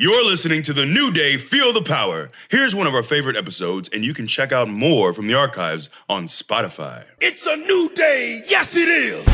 [0.00, 2.30] You're listening to the New Day Feel the Power.
[2.50, 5.90] Here's one of our favorite episodes, and you can check out more from the archives
[6.08, 7.04] on Spotify.
[7.20, 8.42] It's a new day.
[8.46, 9.26] Yes, it is.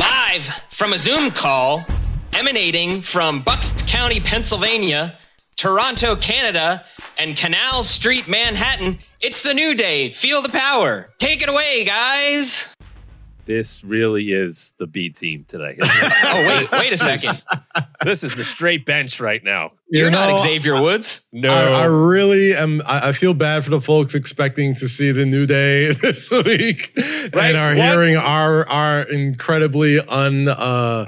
[0.00, 1.86] Live from a Zoom call
[2.32, 5.16] emanating from Bucks County, Pennsylvania,
[5.56, 6.84] Toronto, Canada,
[7.20, 10.08] and Canal Street, Manhattan, it's the new day.
[10.08, 11.06] Feel the power.
[11.18, 12.75] Take it away, guys.
[13.46, 15.78] This really is the B team today.
[16.28, 17.44] Oh, wait, wait a second.
[18.04, 19.70] this is the straight bench right now.
[19.88, 21.28] You're You not know, Xavier Woods.
[21.32, 22.82] No, I, I really am.
[22.86, 26.92] I, I feel bad for the folks expecting to see the new day this week
[26.96, 27.76] Right, and are what?
[27.76, 31.06] hearing our our incredibly un uh,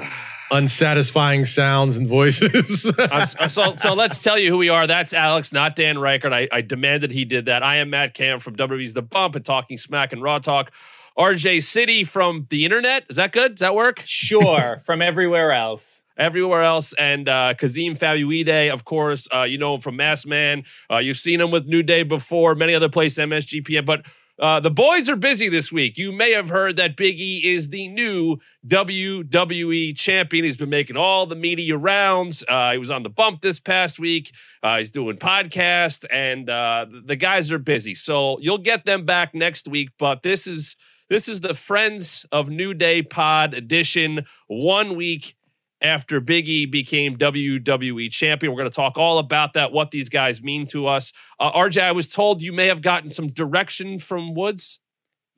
[0.53, 2.87] unsatisfying sounds and voices.
[2.99, 4.87] Uh, so, so let's tell you who we are.
[4.87, 6.33] That's Alex, not Dan Reichert.
[6.33, 7.63] I, I demanded he did that.
[7.63, 10.71] I am Matt Camp from WWE's The Bump and Talking Smack and Raw Talk.
[11.19, 13.05] RJ City from the internet.
[13.11, 13.57] Is that good?
[13.57, 14.03] Does that work?
[14.07, 16.05] Sure, from everywhere else.
[16.17, 16.95] Everywhere else.
[16.95, 20.65] And uh, Kazeem Famuyide, of course, uh, you know him from Mass Man.
[20.91, 23.85] Uh, you've seen him with New Day before, many other places, MSGPN.
[23.87, 24.05] But
[24.39, 25.99] uh, the boys are busy this week.
[25.99, 28.37] You may have heard that Big E is the new
[28.67, 30.45] WWE champion.
[30.45, 32.45] He's been making all the media rounds.
[32.49, 34.33] Uh, he was on the bump this past week.
[34.63, 37.95] Uh, he's doing podcasts, and uh, the guys are busy.
[37.95, 39.91] So you'll get them back next week.
[39.99, 40.77] But this is
[41.09, 44.27] this is the Friends of New Day Pod edition.
[44.47, 45.35] One week
[45.81, 48.53] after Big E became WWE champion.
[48.53, 51.13] We're going to talk all about that, what these guys mean to us.
[51.39, 54.81] Uh, RJ, I was told you may have gotten some direction from Woods.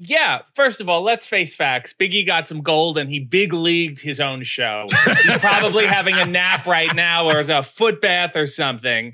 [0.02, 1.92] Yeah, first of all, let's face facts.
[1.92, 4.86] Biggie got some gold and he big leagued his own show.
[5.24, 9.12] He's probably having a nap right now or a foot bath or something.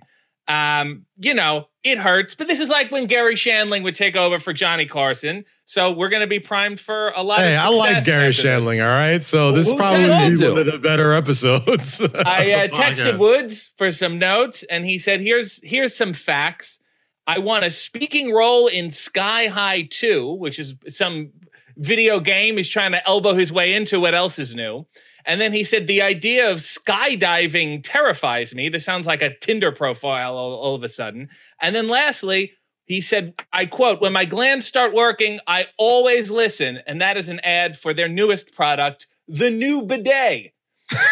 [0.48, 4.39] Um, you know, it hurts, but this is like when Garry Shandling would take over
[4.39, 5.44] for Johnny Carson.
[5.64, 8.42] So we're going to be primed for a lot hey, of I like Garry after
[8.42, 8.44] this.
[8.44, 8.80] Shandling.
[8.80, 12.00] All right, so this Who probably does he is one of the better episodes.
[12.14, 13.19] I uh, texted podcast.
[13.19, 16.78] Woods for some notes, and he said, "Here's here's some facts.
[17.27, 21.31] I want a speaking role in Sky High 2, which is some
[21.76, 23.99] video game he's trying to elbow his way into.
[23.99, 24.87] What else is new?"
[25.26, 28.69] And then he said, "The idea of skydiving terrifies me.
[28.69, 31.28] This sounds like a Tinder profile all, all of a sudden."
[31.60, 32.53] And then lastly.
[32.88, 36.78] He said, I quote, when my glands start working, I always listen.
[36.87, 40.53] And that is an ad for their newest product, the new bidet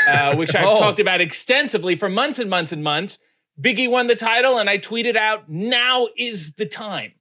[0.07, 0.79] uh, which I've Oh.
[0.79, 3.19] talked about extensively for months and months and months.
[3.61, 7.15] Biggie won the title, and I tweeted out, "Now is the time."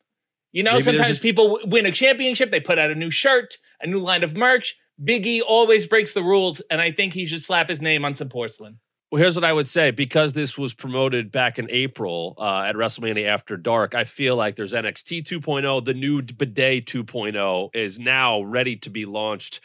[0.51, 3.57] You know, Maybe sometimes just- people win a championship, they put out a new shirt,
[3.81, 4.75] a new line of merch.
[5.03, 8.29] Biggie always breaks the rules, and I think he should slap his name on some
[8.29, 8.79] porcelain.
[9.11, 12.75] Well, here's what I would say because this was promoted back in April uh, at
[12.75, 13.93] WrestleMania After Dark.
[13.93, 19.05] I feel like there's NXT 2.0, the new bidet 2.0 is now ready to be
[19.05, 19.59] launched.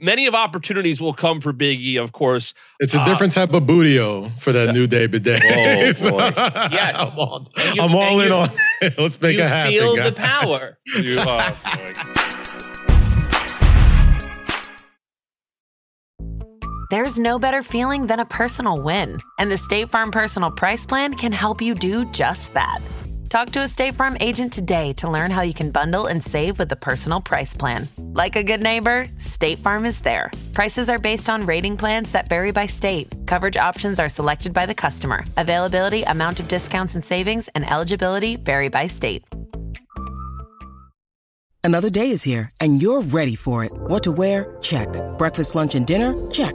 [0.00, 2.52] Many of opportunities will come for Biggie, of course.
[2.80, 5.42] It's a Uh, different type of bootio for that new day bidet.
[5.44, 6.30] Oh, So, boy.
[6.36, 6.96] Yes.
[7.12, 8.50] I'm all, you- I'm all in on
[8.82, 8.94] it.
[8.98, 9.72] Let's make you it happen.
[9.72, 10.78] feel the power.
[10.94, 11.54] You- oh,
[16.90, 21.12] There's no better feeling than a personal win, and the State Farm Personal Price Plan
[21.12, 22.80] can help you do just that.
[23.28, 26.58] Talk to a State Farm agent today to learn how you can bundle and save
[26.58, 27.86] with the Personal Price Plan.
[27.98, 30.30] Like a good neighbor, State Farm is there.
[30.54, 33.14] Prices are based on rating plans that vary by state.
[33.26, 35.26] Coverage options are selected by the customer.
[35.36, 39.26] Availability, amount of discounts and savings, and eligibility vary by state.
[41.62, 43.72] Another day is here, and you're ready for it.
[43.74, 44.56] What to wear?
[44.62, 44.88] Check.
[45.18, 46.14] Breakfast, lunch, and dinner?
[46.30, 46.54] Check.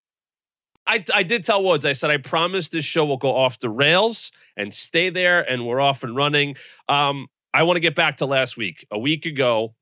[0.87, 3.69] I, I did tell Woods, I said, I promise this show will go off the
[3.69, 6.55] rails and stay there, and we're off and running.
[6.89, 8.85] Um, I want to get back to last week.
[8.91, 9.75] A week ago,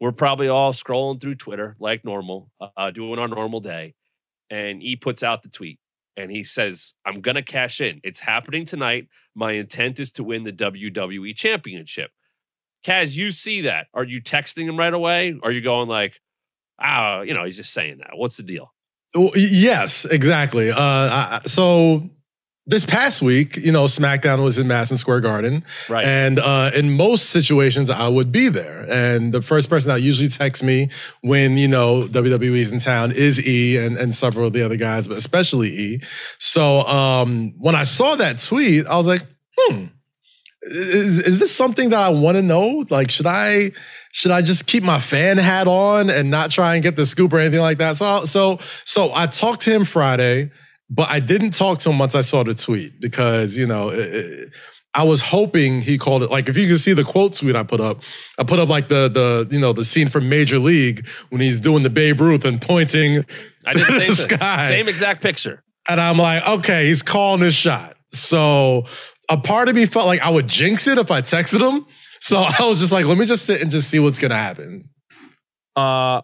[0.00, 3.94] we're probably all scrolling through Twitter like normal, uh, doing our normal day.
[4.50, 5.78] And he puts out the tweet
[6.16, 8.00] and he says, I'm going to cash in.
[8.02, 9.08] It's happening tonight.
[9.34, 12.10] My intent is to win the WWE Championship.
[12.84, 13.88] Kaz, you see that.
[13.94, 15.38] Are you texting him right away?
[15.42, 16.20] Are you going like,
[16.80, 18.10] ah, you know, he's just saying that?
[18.14, 18.72] What's the deal?
[19.14, 20.70] Well, Yes, exactly.
[20.70, 22.08] Uh, I, so
[22.70, 25.64] this past week, you know, SmackDown was in Madison Square Garden.
[25.88, 26.04] Right.
[26.04, 28.86] And uh, in most situations, I would be there.
[28.88, 30.88] And the first person that usually texts me
[31.22, 35.08] when, you know, WWE's in town is E and, and several of the other guys,
[35.08, 36.00] but especially E.
[36.38, 39.22] So um, when I saw that tweet, I was like,
[39.58, 39.86] hmm,
[40.62, 42.84] is, is this something that I want to know?
[42.88, 43.72] Like, should I
[44.12, 47.32] should I just keep my fan hat on and not try and get the scoop
[47.32, 47.96] or anything like that?
[47.96, 50.50] So so so I talked to him Friday.
[50.92, 54.12] But I didn't talk to him once I saw the tweet because, you know, it,
[54.12, 54.54] it,
[54.94, 57.62] I was hoping he called it like if you can see the quote tweet I
[57.62, 58.02] put up,
[58.38, 61.60] I put up like the the you know the scene from Major League when he's
[61.60, 63.24] doing the Babe Ruth and pointing
[63.64, 64.38] I did to the same, the thing.
[64.38, 64.68] sky.
[64.68, 65.62] same exact picture.
[65.88, 67.94] And I'm like, okay, he's calling his shot.
[68.08, 68.86] So
[69.28, 71.86] a part of me felt like I would jinx it if I texted him.
[72.20, 74.82] So I was just like, let me just sit and just see what's gonna happen.
[75.76, 76.22] Uh,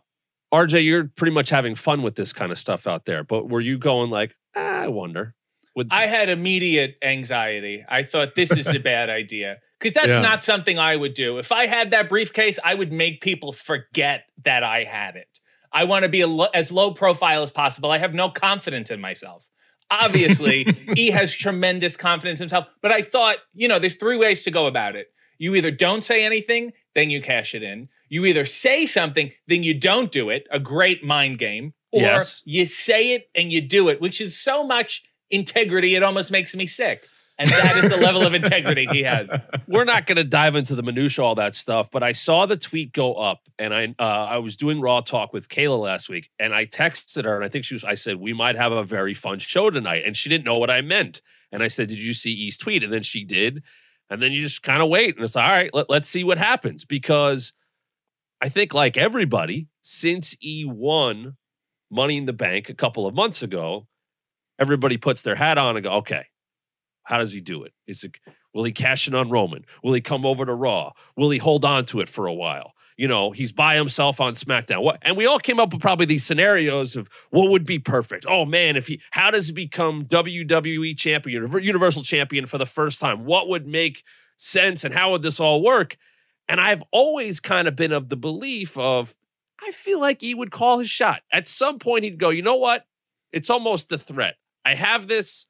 [0.55, 3.61] RJ, you're pretty much having fun with this kind of stuff out there, but were
[3.61, 5.35] you going like, ah, I wonder?
[5.75, 7.85] Would I had immediate anxiety.
[7.89, 10.21] I thought this is a bad idea because that's Yeah.
[10.21, 11.39] not something I would do.
[11.39, 15.29] If I had that briefcase, I would make people forget that I had it.
[15.73, 17.91] I want to be a lo- as low profile as possible.
[17.91, 19.47] I have no confidence in myself.
[19.91, 20.65] Obviously,
[20.95, 24.51] he has tremendous confidence in himself, but I thought, you know, there's three ways to
[24.51, 25.09] go about it.
[25.39, 27.89] You either don't say anything, then you cash it in.
[28.09, 32.43] You either say something, then you don't do it, a great mind game, or Yes.
[32.45, 36.55] you say it and you do it, which is so much integrity, it almost makes
[36.55, 37.05] me sick.
[37.39, 39.31] And that is the level of integrity he has.
[39.69, 42.57] we're not going to dive into the minutia all that stuff but i saw the
[42.57, 46.31] tweet go up and i uh, i was doing raw talk with kayla last week
[46.39, 48.85] and i texted her and i think she was i said we might have a
[48.85, 51.21] very fun show tonight and she didn't know what i meant
[51.53, 53.63] and i said did you see E's tweet and then she did
[54.11, 56.25] and then you just kind of wait and it's like all right let, let's see
[56.25, 57.53] what happens because
[58.41, 61.37] i think like everybody since e won
[61.91, 63.87] money in the bank a couple of months ago
[64.59, 66.27] everybody puts their hat on and go okay
[67.07, 67.73] how does he do it?
[67.87, 68.17] Is it
[68.57, 69.67] will he cash in on Roman?
[69.85, 70.93] Will he come over to Raw?
[71.15, 72.73] Will he hold on to it for a while?
[72.97, 74.83] You know, he's by himself on SmackDown.
[74.83, 78.25] What and we all came up with probably these scenarios of what would be perfect.
[78.27, 82.99] Oh man, if he how does he become WWE champion, Universal champion for the first
[82.99, 83.27] time?
[83.27, 84.03] What would make
[84.39, 85.99] sense and how would this all work?
[86.49, 89.15] And I've always kind of been of the belief of
[89.63, 91.21] I feel like he would call his shot.
[91.31, 92.87] At some point he'd go, "You know what?
[93.33, 94.37] It's almost a threat.
[94.65, 95.47] I have this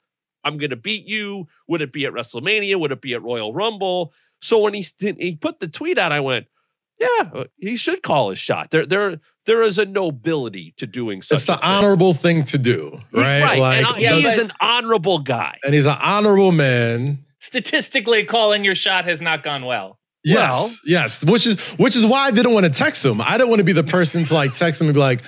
[0.46, 1.48] I'm going to beat you.
[1.68, 2.78] Would it be at WrestleMania?
[2.80, 4.12] Would it be at Royal Rumble?
[4.40, 6.46] So when he he put the tweet out, I went,
[7.00, 8.70] yeah, uh, he should call his shot.
[8.70, 11.38] There there there is a nobility to doing such.
[11.38, 11.68] It's the a thing.
[11.68, 13.42] honorable thing to do, He- right?
[13.42, 15.58] Right, and Like, I- he but- is an honorable guy.
[15.64, 17.24] and he's an honorable man.
[17.40, 19.98] Statistically, calling your shot has not gone well.
[20.26, 21.24] Yes, Well- yes.
[21.24, 23.20] Which is which is why I didn't want to text them.
[23.20, 25.22] I didn't want to be the person to like text them and be like,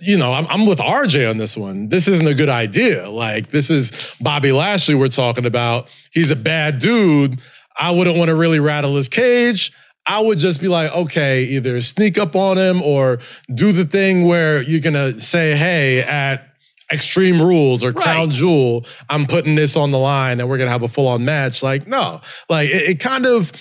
[0.00, 1.88] you know, I'm, I'm with RJ on this one.
[1.88, 3.08] This isn't a good idea.
[3.08, 5.88] Like this is Bobby Lashley we're talking about.
[6.12, 7.40] He's a bad dude.
[7.80, 9.72] I wouldn't want to really rattle his cage.
[10.06, 13.18] I would just be like, okay, either sneak up on him or
[13.54, 16.48] do the thing where you're gonna say, hey, at
[16.92, 18.36] Extreme Rules or Crown Right.
[18.36, 21.62] Jewel, I'm putting this on the line and we're gonna have a full on match.
[21.62, 22.20] Like, no,
[22.50, 23.52] like it, it kind of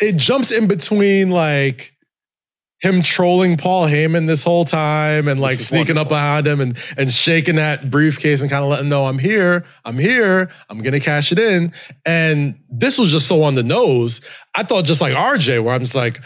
[0.00, 1.94] it jumps in between like
[2.80, 7.10] him trolling Paul Heyman this whole time and like sneaking up behind him and and
[7.10, 11.30] shaking that briefcase and kind of letting know I'm here, I'm here, I'm gonna cash
[11.30, 11.72] it in.
[12.06, 14.22] And this was just so on the nose.
[14.54, 16.20] I thought just like RJ, where I'm just like,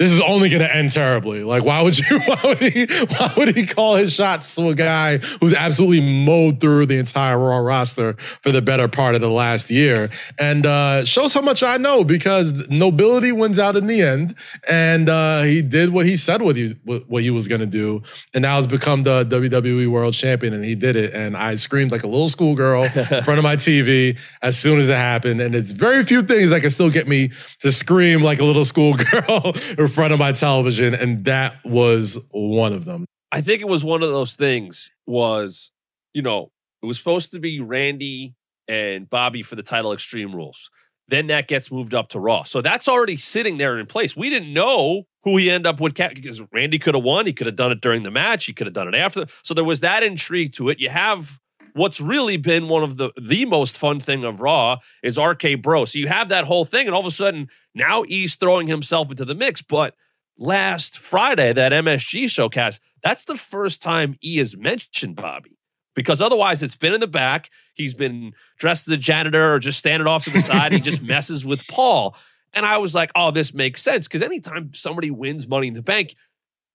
[0.00, 1.44] this is only going to end terribly.
[1.44, 2.20] Like, why would you?
[2.26, 2.86] Why would he?
[2.86, 7.38] Why would he call his shots to a guy who's absolutely mowed through the entire
[7.38, 10.08] Raw roster for the better part of the last year?
[10.38, 14.36] And uh, shows how much I know because nobility wins out in the end,
[14.70, 18.02] and uh, he did what he said what he what he was going to do,
[18.32, 21.12] and now has become the WWE World Champion, and he did it.
[21.12, 24.88] And I screamed like a little schoolgirl in front of my TV as soon as
[24.88, 25.42] it happened.
[25.42, 28.64] And it's very few things that can still get me to scream like a little
[28.64, 29.52] schoolgirl
[29.90, 33.04] front of my television, and that was one of them.
[33.32, 35.70] I think it was one of those things was,
[36.14, 36.50] you know,
[36.82, 38.34] it was supposed to be Randy
[38.66, 40.70] and Bobby for the title Extreme Rules.
[41.08, 42.44] Then that gets moved up to Raw.
[42.44, 44.16] So that's already sitting there in place.
[44.16, 47.26] We didn't know who he ended up with ca- because Randy could have won.
[47.26, 48.46] He could have done it during the match.
[48.46, 49.26] He could have done it after.
[49.42, 50.78] So there was that intrigue to it.
[50.80, 51.40] You have
[51.74, 55.86] what's really been one of the the most fun thing of Raw is RK Bro.
[55.86, 59.10] So you have that whole thing, and all of a sudden now he's throwing himself
[59.10, 59.62] into the mix.
[59.62, 59.94] But
[60.38, 65.56] last Friday, that MSG showcast, that's the first time E has mentioned Bobby.
[65.94, 67.50] Because otherwise, it's been in the back.
[67.74, 70.72] He's been dressed as a janitor or just standing off to the side.
[70.72, 72.16] he just messes with Paul.
[72.52, 74.06] And I was like, oh, this makes sense.
[74.06, 76.14] Because anytime somebody wins Money in the Bank,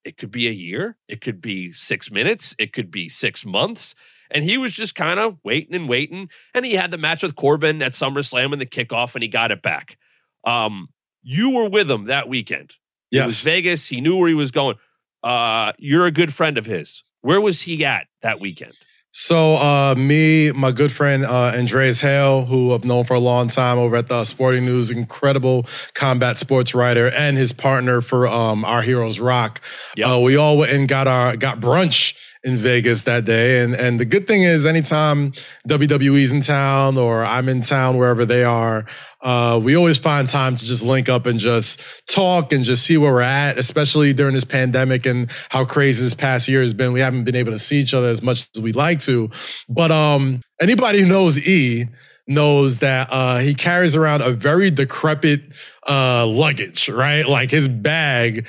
[0.03, 3.95] it could be a year, it could be six minutes, it could be six months.
[4.31, 6.29] And he was just kind of waiting and waiting.
[6.53, 9.51] And he had the match with Corbin at SummerSlam in the kickoff and he got
[9.51, 9.97] it back.
[10.45, 10.89] Um,
[11.23, 12.75] you were with him that weekend.
[13.11, 13.43] It was Yes.
[13.43, 13.87] Vegas.
[13.87, 14.75] He knew where he was going.
[15.23, 17.03] Uh, you're a good friend of his.
[17.21, 18.77] Where was he at that weekend?
[19.17, 23.47] So uh, me, my good friend uh, Andreas Hale, who I've known for a long
[23.47, 28.65] time over at the Sporting News, incredible combat sports writer, and his partner for um,
[28.65, 29.61] Our Heroes Rock.
[29.95, 30.07] Yep.
[30.09, 32.13] Uh, we all went and got our got brunch
[32.45, 35.33] in Vegas that day, and and the good thing is, anytime
[35.67, 38.85] WWE's in town or I'm in town, wherever they are,
[39.21, 42.97] uh, we always find time to just link up and just talk and just see
[42.97, 46.93] where we're at, especially during this pandemic and how crazy this past year has been.
[46.93, 49.31] We haven't been able to see each other as much as we'd like to.
[49.67, 51.87] But um, anybody who knows E
[52.27, 55.41] knows that uh, he carries around a very decrepit
[55.87, 57.27] uh, luggage, right?
[57.27, 58.45] Like his bag, it-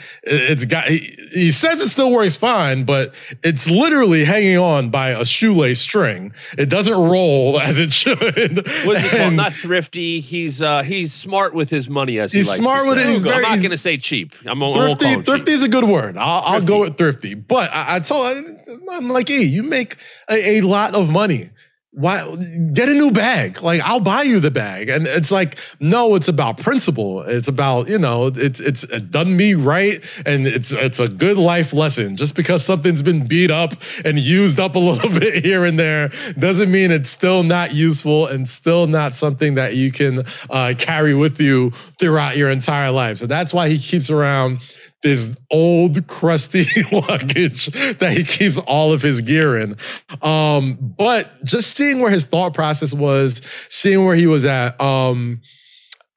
[0.51, 0.85] it's got.
[0.87, 0.99] He,
[1.33, 3.13] he says it still works fine, but
[3.43, 6.33] it's literally hanging on by a shoelace string.
[6.57, 8.19] It doesn't roll as it should.
[8.87, 9.35] What's it called?
[9.35, 10.21] Not thrifty.
[10.21, 13.07] He's uh he's smart with his money as he He's likes smart with it.
[13.07, 14.33] He's I'm not going to say cheap.
[14.47, 16.17] I'm I won't call Thrifty, thrifty is a good word.
[16.17, 17.35] I'll, I'll go with thrifty.
[17.35, 18.45] But I, I told
[18.93, 19.97] I'm like, E, you make
[20.31, 21.51] a, a lot of money.
[21.97, 22.31] Why
[22.75, 23.63] get a new bag?
[23.63, 24.91] Like I'll buy you the bag.
[24.91, 27.23] And it's like, no, it's about principle.
[27.23, 29.99] It's about, you know, it's it's done me right.
[30.27, 32.19] And it's it's a good life lesson.
[32.19, 33.73] Just because something's been beat up
[34.05, 38.27] and used up a little bit here and there doesn't mean it's still not useful
[38.27, 43.17] and still not something that you can uh, carry with you throughout your entire life.
[43.17, 44.61] So that's why he keeps around
[45.03, 47.67] this old crusty luggage
[47.99, 49.77] that he keeps all of his gear in.
[50.23, 55.41] Um, but just seeing where his thought process was, seeing where he was at, um,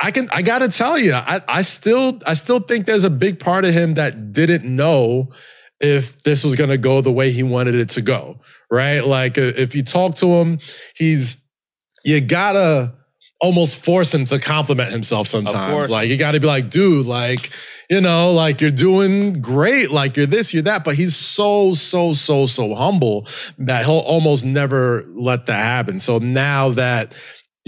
[0.01, 3.39] I can I gotta tell you, I, I still I still think there's a big
[3.39, 5.33] part of him that didn't know
[5.81, 8.39] if this was gonna go the way he wanted it to go.
[8.71, 9.01] Right?
[9.01, 10.59] Like uh, if you talk to him,
[10.95, 11.43] he's
[12.05, 12.93] you gotta
[13.41, 15.89] almost force him to compliment himself sometimes.
[15.89, 17.51] Like you gotta be like, dude, like,
[17.89, 20.84] you know, like you're doing great, like you're this, you're that.
[20.84, 23.27] But he's so, so, so, so humble
[23.58, 26.00] that he'll almost never let that happen.
[26.00, 27.13] So now that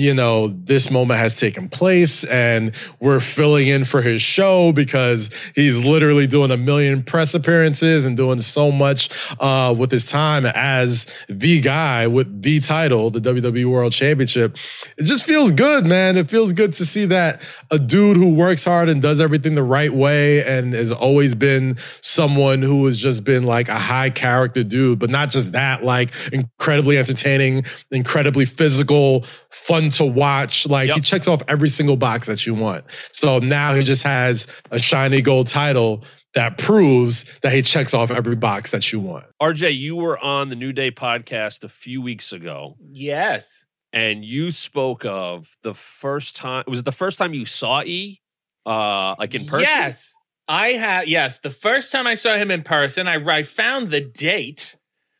[0.01, 5.29] you know, this moment has taken place and we're filling in for his show because
[5.53, 10.45] he's literally doing a million press appearances and doing so much uh, with his time
[10.47, 14.57] as the guy with the title, the WWE World Championship.
[14.97, 16.17] It just feels good, man.
[16.17, 19.63] It feels good to see that a dude who works hard and does everything the
[19.63, 24.63] right way and has always been someone who has just been like a high character
[24.63, 30.67] dude, but not just that, like incredibly entertaining, incredibly physical, fun to watch.
[30.67, 32.83] Like he checks off every single box that you want.
[33.13, 38.11] So now he just has a shiny gold title that proves that he checks off
[38.11, 39.25] every box that you want.
[39.41, 43.65] RJ, you were on the New Day podcast a few weeks ago, Yes.
[43.93, 46.63] And you spoke of the first time.
[46.67, 48.19] Was it the first time you saw E,
[48.65, 49.67] uh, like in person?
[49.67, 50.15] Yes.
[50.47, 51.39] I had yes.
[51.39, 54.77] The first time I saw him in person, I, I found the date.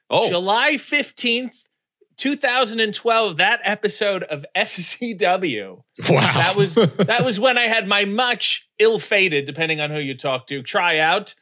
[0.10, 1.56] Oh, July 15th,
[2.18, 5.84] 2012, that episode of FCW.
[6.10, 6.20] Wow.
[6.20, 10.48] That was that was when I had my much ill-fated, depending on who you talk
[10.48, 11.34] to, tryout.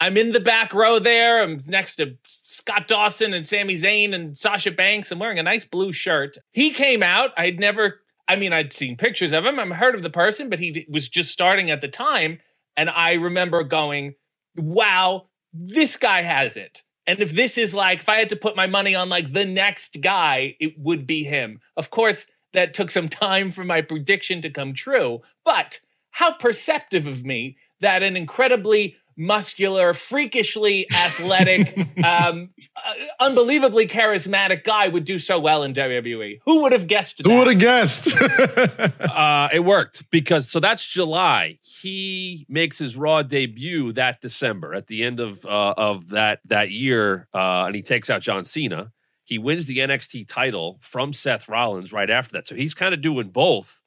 [0.00, 1.42] I'm in the back row there.
[1.42, 5.10] I'm next to Scott Dawson and Sami Zayn and Sasha Banks.
[5.10, 6.36] I'm wearing a nice blue shirt.
[6.52, 7.30] He came out.
[7.36, 9.58] I'd never, I mean, I'd seen pictures of him.
[9.58, 12.40] I've heard of the person, but he was just starting at the time.
[12.76, 14.14] And I remember going,
[14.56, 16.82] wow, this guy has it.
[17.06, 19.44] And if this is like, if I had to put my money on like the
[19.44, 21.60] next guy, it would be him.
[21.76, 25.20] Of course, that took some time for my prediction to come true.
[25.44, 34.64] But how perceptive of me that an incredibly muscular, freakishly athletic, um, uh, unbelievably charismatic
[34.64, 36.40] guy would do so well in WWE.
[36.44, 37.30] Who would have guessed that?
[37.30, 38.14] Who would have guessed?
[39.00, 41.58] uh, it worked because so that's July.
[41.62, 46.70] He makes his Raw debut that December at the end of uh, of that that
[46.70, 48.92] year, uh, and he takes out John Cena.
[49.24, 52.46] He wins the NXT title from Seth Rollins right after that.
[52.46, 53.82] So he's kind of doing both,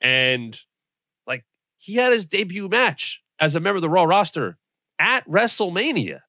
[0.00, 0.58] and
[1.26, 1.44] like
[1.78, 4.58] he had his debut match as a member of the Raw roster
[4.98, 6.20] at WrestleMania.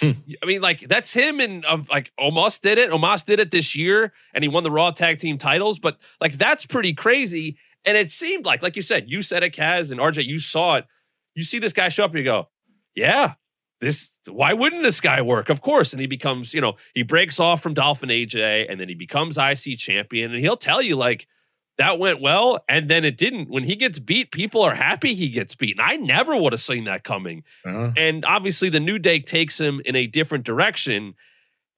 [0.00, 0.12] Hmm.
[0.42, 2.90] I mean, like that's him and of like Omos did it.
[2.90, 5.78] Omos did it this year, and he won the Raw tag team titles.
[5.78, 7.58] But like that's pretty crazy.
[7.84, 10.76] And it seemed like, like you said, you said it, Kaz and RJ, you saw
[10.76, 10.86] it.
[11.34, 12.48] You see this guy show up, and you go,
[12.94, 13.34] "Yeah,
[13.80, 14.18] this.
[14.26, 15.50] Why wouldn't this guy work?
[15.50, 18.80] Of course." And he becomes, you know, he breaks off from Dolph and AJ, and
[18.80, 21.26] then he becomes IC champion, and he'll tell you like
[21.76, 23.48] that went well, and then it didn't.
[23.50, 25.78] When he gets beat, people are happy he gets beat.
[25.80, 27.42] I never would have seen that coming.
[27.64, 31.14] Uh, And obviously, the new day takes him in a different direction.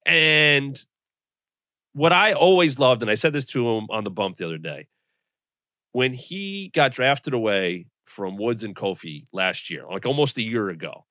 [0.05, 0.79] And
[1.95, 4.59] what I always loved, and I said this to him on the bump the other
[4.59, 4.89] day,
[5.93, 10.69] when he got drafted away from Woods and Kofi last year, like almost a year
[10.69, 11.07] ago.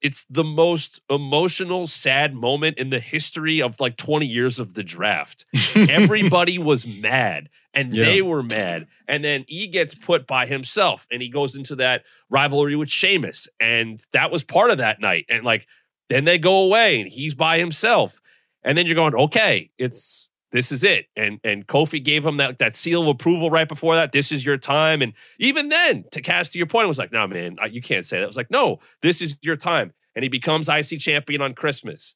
[0.00, 4.84] It's the most emotional, sad moment in the history of like 20 years of the
[4.84, 5.44] draft.
[5.74, 8.04] Everybody was mad and Yeah.
[8.04, 8.86] they were mad.
[9.08, 13.48] And then he gets put by himself and he goes into that rivalry with Sheamus.
[13.58, 15.26] And that was part of that night.
[15.28, 15.66] And like,
[16.08, 18.20] then they go away and he's by himself.
[18.62, 21.06] And then you're going, okay, it's this is it.
[21.16, 24.12] And and Kofi gave him that that seal of approval right before that.
[24.12, 25.02] This is your time.
[25.02, 28.18] And even then, to cast to your point, was like, no, man, you can't say
[28.18, 28.24] that.
[28.24, 29.92] It was like, no, this is your time.
[30.14, 32.14] And he becomes IC champion on Christmas.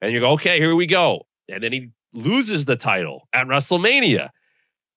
[0.00, 1.26] And you go, okay, here we go.
[1.48, 4.30] And then he loses the title at WrestleMania.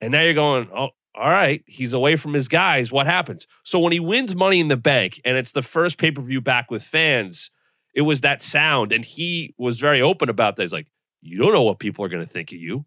[0.02, 2.92] And now you're going, oh, all right, he's away from his guys.
[2.92, 3.48] What happens?
[3.64, 6.42] So when he wins Money in the Bank, and it's the first pay per view
[6.42, 7.52] back with fans,
[7.94, 10.64] it was that sound, and he was very open about that.
[10.64, 10.88] He's like,
[11.26, 12.86] you don't know what people are going to think of you.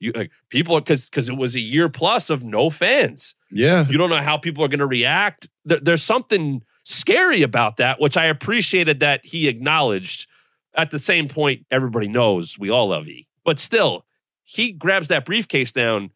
[0.00, 3.34] You like people because because it was a year plus of no fans.
[3.50, 3.86] Yeah.
[3.88, 5.48] You don't know how people are going to react.
[5.64, 10.28] There, there's something scary about that, which I appreciated that he acknowledged.
[10.74, 14.04] At the same point, everybody knows we all love E, but still,
[14.44, 16.10] he grabs that briefcase down.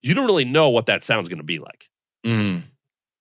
[0.00, 1.90] You don't really know what that sound's going to be like.
[2.24, 2.62] Mm.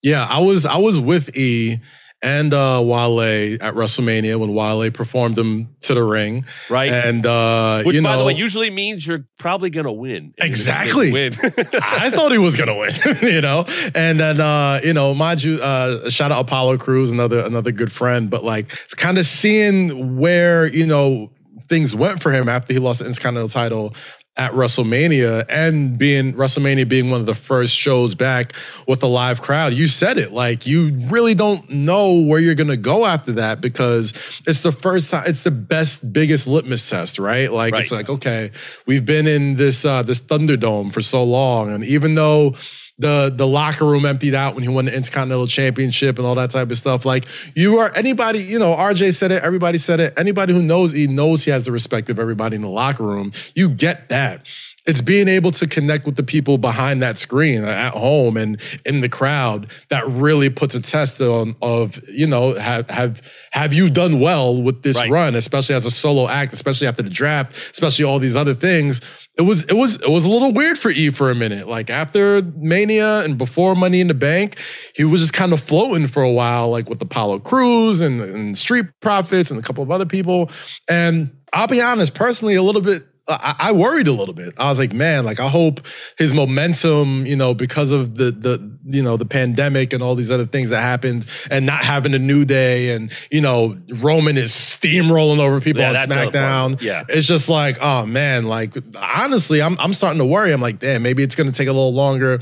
[0.02, 1.80] Yeah, I was I was with E
[2.22, 6.46] and uh Wale at WrestleMania when Wale performed him to the ring.
[6.70, 6.90] Right.
[6.90, 10.12] And uh Which, you by the way, usually means you're probably to win.
[10.12, 11.12] You're gonna Exactly.
[11.12, 11.34] Win.
[11.82, 13.66] I thought he was gonna win, you know.
[13.94, 17.92] And then uh, you know, mind you, uh shout out Apollo Crews, another another good
[17.92, 21.32] friend, but like it's kind of seeing where, you know,
[21.68, 23.96] things went for him after he lost the Intercontinental title
[24.38, 28.54] at WrestleMania and being WrestleMania being one of the first shows back
[28.88, 29.74] with a live crowd.
[29.74, 34.14] You said it, like you really don't know where you're gonna go after that because
[34.46, 37.52] it's the first time, it's the best, biggest litmus test, right?
[37.52, 38.52] Like it's like, okay,
[38.86, 41.72] we've been in this uh this Thunderdome for so long.
[41.72, 42.56] And even though
[42.98, 46.52] the the locker room emptied out when he won the Intercontinental Championship and all that
[46.52, 47.06] type of stuff.
[47.06, 47.26] Like
[47.56, 50.14] you are anybody, you know, RJ said it, everybody said it.
[50.18, 53.32] Anybody who knows he knows he has the respect of everybody in the locker room.
[53.56, 54.44] You get that.
[54.88, 59.02] It's being able to connect with the people behind that screen at home and in
[59.02, 63.90] the crowd that really puts a test on of, you know, have have have you
[63.90, 65.10] done well with this Right.
[65.10, 69.02] run, especially as a solo act, especially after the draft, especially all these other things.
[69.38, 71.68] It was it was it was a little weird for E for a minute.
[71.68, 74.58] Like after Mania and before Money in the Bank,
[74.96, 78.58] he was just kind of floating for a while, like with Apollo Crews and, and
[78.58, 80.50] Street Profits and a couple of other people.
[80.90, 83.04] And I'll be honest, personally, a little bit.
[83.28, 84.54] I, I worried a little bit.
[84.60, 85.82] I was like, man, like I hope
[86.18, 90.30] his momentum, you know, because of the the you know the pandemic and all these
[90.30, 94.52] other things that happened, and not having a new day, and you know Roman is
[94.52, 96.36] steamrolling over people Yeah, on that's the other part.
[96.36, 96.82] SmackDown.
[96.82, 97.04] Yeah.
[97.10, 100.52] It's just like, oh man, like honestly, I'm I'm starting to worry.
[100.52, 102.40] I'm like, damn, maybe it's gonna take a little longer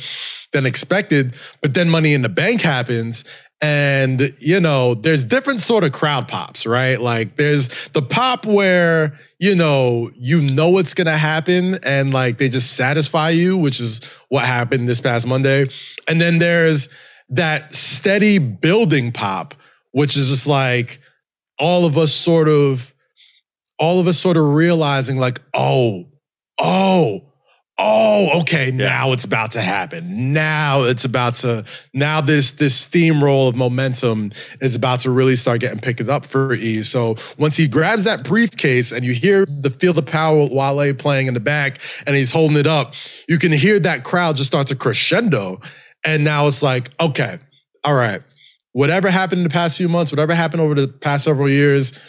[0.52, 1.36] than expected.
[1.62, 3.24] But then Money in the Bank happens.
[3.64, 7.00] And you know, there's different sort of crowd pops, right?
[7.00, 12.50] Like there's the pop where, you know, you know what's gonna happen and like they
[12.50, 15.66] just satisfy you, which is what happened this past Monday.
[16.10, 16.90] And then there's
[17.30, 19.56] that steady building pop,
[19.92, 21.00] which is just like
[21.58, 22.94] all of us sort of
[23.80, 26.06] all of us sort of realizing like, oh,
[26.60, 27.33] oh,
[27.86, 30.32] oh, okay, now it's about to happen.
[30.32, 35.60] Now it's about to, now this this steamroll of momentum is about to really start
[35.60, 36.82] getting picked up for E.
[36.82, 40.94] So once he grabs that briefcase and you hear the feel the power with Wale
[40.94, 42.94] playing in the back and he's holding it up,
[43.28, 45.60] you can hear that crowd just start to crescendo.
[46.06, 47.38] And now it's like, okay,
[47.84, 48.22] all right.
[48.72, 52.00] Whatever happened in the past few months, whatever happened over the past several years,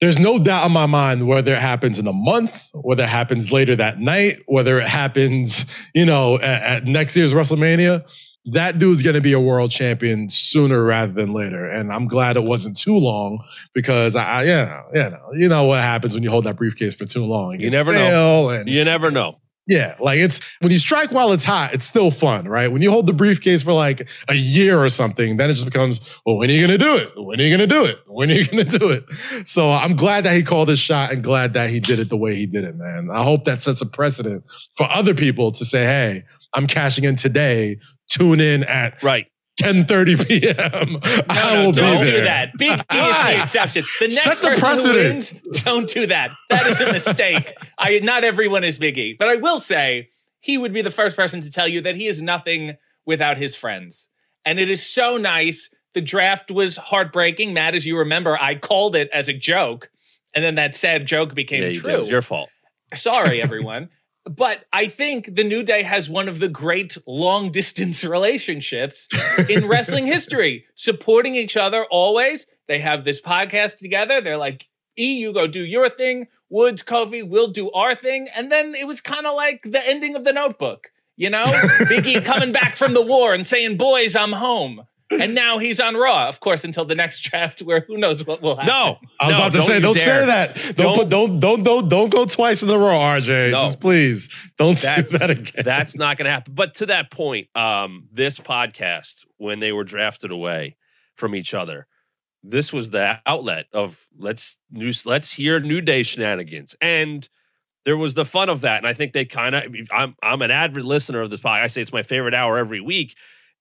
[0.00, 3.52] there's no doubt in my mind whether it happens in a month, whether it happens
[3.52, 8.04] later that night, whether it happens, you know, at, at next year's WrestleMania.
[8.46, 12.44] That dude's gonna be a world champion sooner rather than later, and I'm glad it
[12.44, 16.22] wasn't too long because I, I you know, you know, you know what happens when
[16.22, 17.60] you hold that briefcase for too long.
[17.60, 18.48] You never know.
[18.48, 19.36] And You never know.
[19.70, 22.72] Yeah, like it's when you strike while it's hot, it's still fun, right?
[22.72, 26.00] When you hold the briefcase for like a year or something, then it just becomes,
[26.26, 27.12] well, when are you gonna do it?
[27.14, 28.00] When are you gonna do it?
[28.08, 29.04] When are you gonna do it?
[29.46, 32.16] So I'm glad that he called his shot and glad that he did it the
[32.16, 33.10] way he did it, man.
[33.12, 34.44] I hope that sets a precedent
[34.76, 37.78] for other people to say, hey, I'm cashing in today.
[38.08, 39.28] Tune in at Right.
[39.60, 40.98] 10:30 p.m.
[41.28, 42.50] I No, will no, don't do that.
[42.58, 43.84] Big E is the exception.
[44.00, 45.42] The Set next the person who precedent.
[45.44, 46.30] wins, don't do that.
[46.50, 47.54] That is a mistake.
[47.78, 50.08] I not everyone is Big E, but I will say
[50.40, 53.54] he would be the first person to tell you that he is nothing without his
[53.54, 54.08] friends,
[54.44, 55.68] and it is so nice.
[55.92, 57.74] The draft was heartbreaking, Matt.
[57.74, 59.90] As you remember, I called it as a joke,
[60.34, 61.92] and then that sad joke became Yeah, true.
[61.94, 62.48] It was your fault.
[62.94, 63.88] Sorry, everyone.
[64.30, 69.08] But I think the New Day has one of the great long distance relationships
[69.48, 72.46] in wrestling history, supporting each other always.
[72.68, 74.20] They have this podcast together.
[74.20, 74.66] They're like,
[74.96, 76.28] E, you go do your thing.
[76.48, 78.28] Woods, Kofi, we'll do our thing.
[78.34, 81.44] And then it was kind of like the ending of the notebook, you know?
[81.44, 84.86] Biggie coming back from the war and saying, Boys, I'm home.
[85.10, 88.40] And now he's on Raw, of course, until the next draft, where who knows what
[88.42, 88.66] will happen.
[88.68, 90.20] No, I was no, about to say, don't dare.
[90.20, 90.54] say that.
[90.54, 93.50] Don't, Don't- put, don't don't don't don't go twice in the row, RJ.
[93.50, 93.64] No.
[93.64, 95.64] Just please don't say That's that again.
[95.64, 96.54] that's not going to happen.
[96.54, 100.76] But to that point, um, this podcast when they were drafted away
[101.16, 101.86] from each other,
[102.44, 107.28] this was the outlet of let's new let's hear New Day shenanigans, and
[107.84, 108.78] there was the fun of that.
[108.78, 111.62] And I think they kind of I'm I'm an avid listener of this podcast.
[111.62, 113.16] I say it's my favorite hour every week.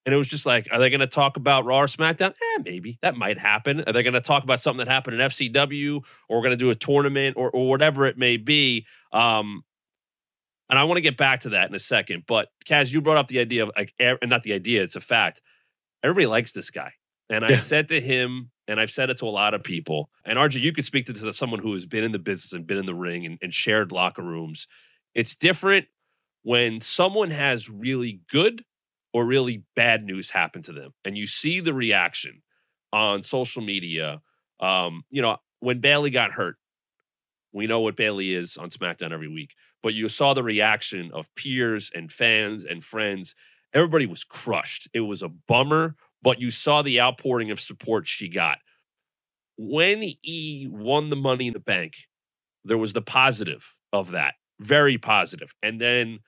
[0.05, 2.31] And it was just like, are they going to talk about Raw or SmackDown?
[2.31, 3.83] Eh, maybe that might happen.
[3.85, 6.57] Are they going to talk about something that happened in FCW, or we're going to
[6.57, 8.85] do a tournament, or, or whatever it may be?
[9.11, 9.63] Um,
[10.69, 12.23] and I want to get back to that in a second.
[12.27, 15.01] But Kaz, you brought up the idea of like, er- not the idea, it's a
[15.01, 15.41] fact.
[16.03, 16.93] Everybody likes this guy.
[17.29, 20.37] And I said to him, and I've said it to a lot of people, and
[20.37, 22.65] RJ, you could speak to this as someone who has been in the business and
[22.65, 24.67] been in the ring and, and shared locker rooms.
[25.13, 25.87] It's different
[26.43, 28.63] when someone has really good
[29.13, 32.41] or really bad news happen to them, and you see the reaction
[32.91, 34.21] on social media.
[34.59, 36.57] Um, you know, when Bayley got hurt,
[37.53, 41.33] we know what Bayley is on SmackDown every week but you saw the reaction of
[41.35, 43.35] peers and fans and friends.
[43.73, 44.89] Everybody was crushed.
[44.93, 48.57] It was a bummer, but you saw the outpouring of support she got.
[49.57, 51.95] When E won the money in the bank,
[52.63, 55.53] there was the positive of that, very positive.
[55.61, 56.19] And then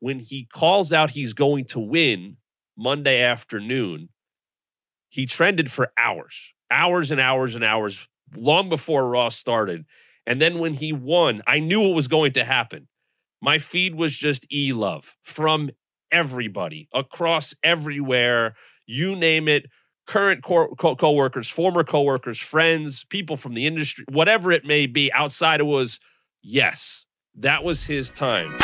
[0.00, 2.36] when he calls out he's going to win
[2.76, 4.08] Monday afternoon,
[5.08, 9.84] he trended for hours, hours and hours and hours, long before Raw started.
[10.26, 12.88] And then when he won, I knew it was going to happen.
[13.40, 15.70] My feed was just e love from
[16.12, 18.54] everybody across everywhere.
[18.86, 19.66] You name it.
[20.06, 25.12] Current co- co- coworkers, former coworkers, friends, people from the industry, whatever it may be.
[25.12, 26.00] Outside, it was
[26.42, 28.56] yes, that was his time.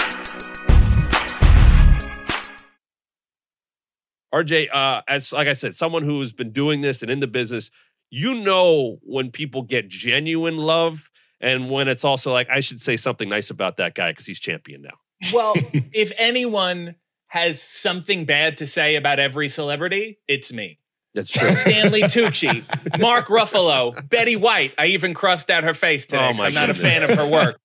[4.34, 7.70] RJ, uh, as like I said, someone who's been doing this and in the business,
[8.10, 11.08] you know when people get genuine love
[11.40, 14.40] and when it's also like I should say something nice about that guy because he's
[14.40, 14.96] champion now.
[15.32, 15.54] Well,
[15.92, 16.96] if anyone
[17.28, 20.78] has something bad to say about every celebrity, it's me.
[21.14, 21.54] That's true.
[21.54, 22.64] Stanley Tucci,
[23.00, 24.72] Mark Ruffalo, Betty White.
[24.78, 27.10] I even crossed out her face today Oh, 'cause my I'm not a fan of
[27.10, 27.60] her work.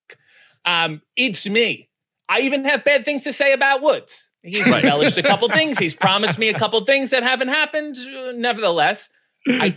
[0.64, 1.88] Um, it's me.
[2.28, 4.29] I even have bad things to say about Woods.
[4.42, 4.82] He's Right.
[4.84, 5.78] embellished a couple things.
[5.78, 7.96] He's promised me a couple things that haven't happened.
[7.98, 9.10] Uh, Nevertheless,
[9.48, 9.76] I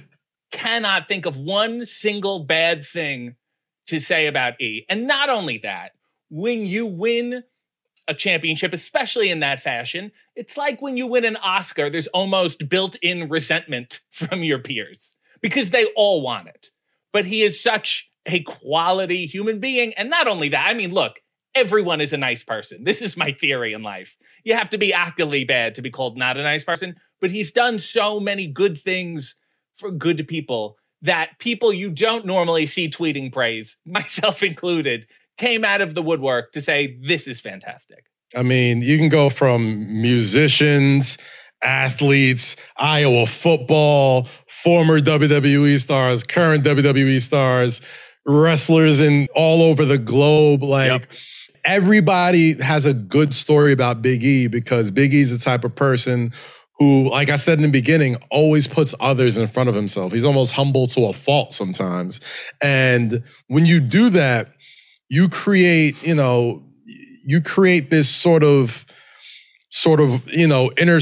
[0.52, 3.36] cannot think of one single bad thing
[3.88, 4.86] to say about E.
[4.90, 5.92] And not only that,
[6.30, 7.44] when you win
[8.08, 12.68] a championship, especially in that fashion, it's like when you win an Oscar, there's almost
[12.70, 16.70] built in resentment from your peers because they all want it.
[17.12, 19.94] But he is such a quality human being.
[19.96, 21.20] And not only that, I mean, look,
[21.56, 22.84] everyone is a nice person.
[22.84, 24.18] This is my theory in life.
[24.44, 26.96] You have to be actively bad to be called not a nice person.
[27.22, 29.36] But he's done so many good things
[29.76, 35.82] for good people that people you don't normally see tweeting praise, myself included, came out
[35.82, 38.06] of the woodwork to say, this is fantastic.
[38.36, 41.18] I mean, you can go from musicians,
[41.64, 47.82] athletes, Iowa football, former WWE stars, current WWE stars,
[48.26, 50.64] wrestlers in all over the globe.
[50.64, 51.12] Like Yep.
[51.66, 56.34] Everybody has a good story about Big E because Big E's the type of person
[56.80, 60.12] who, like I said in the beginning, always puts others in front of himself.
[60.12, 62.20] He's almost humble to a fault sometimes.
[62.62, 64.50] And when you do that,
[65.10, 66.64] you create, you know,
[67.26, 68.86] you create this sort of
[69.70, 71.00] sort of you know inner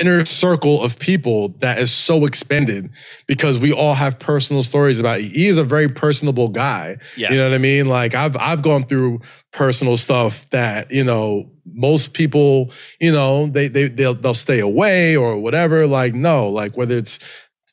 [0.00, 2.88] inner circle of people that is so expanded
[3.26, 5.28] because we all have personal stories about E.
[5.28, 6.98] He is a very personable guy.
[7.16, 7.32] Yeah.
[7.32, 7.86] You know what I mean?
[7.86, 9.20] Like I've I've gone through
[9.52, 15.16] personal stuff that, you know, most people, you know, they they they'll they'll stay away
[15.16, 15.86] or whatever.
[15.86, 17.18] Like, no, like whether it's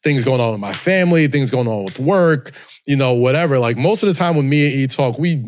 [0.03, 2.51] things going on with my family, things going on with work,
[2.85, 3.59] you know, whatever.
[3.59, 5.43] Like most of the time when me and E talk, we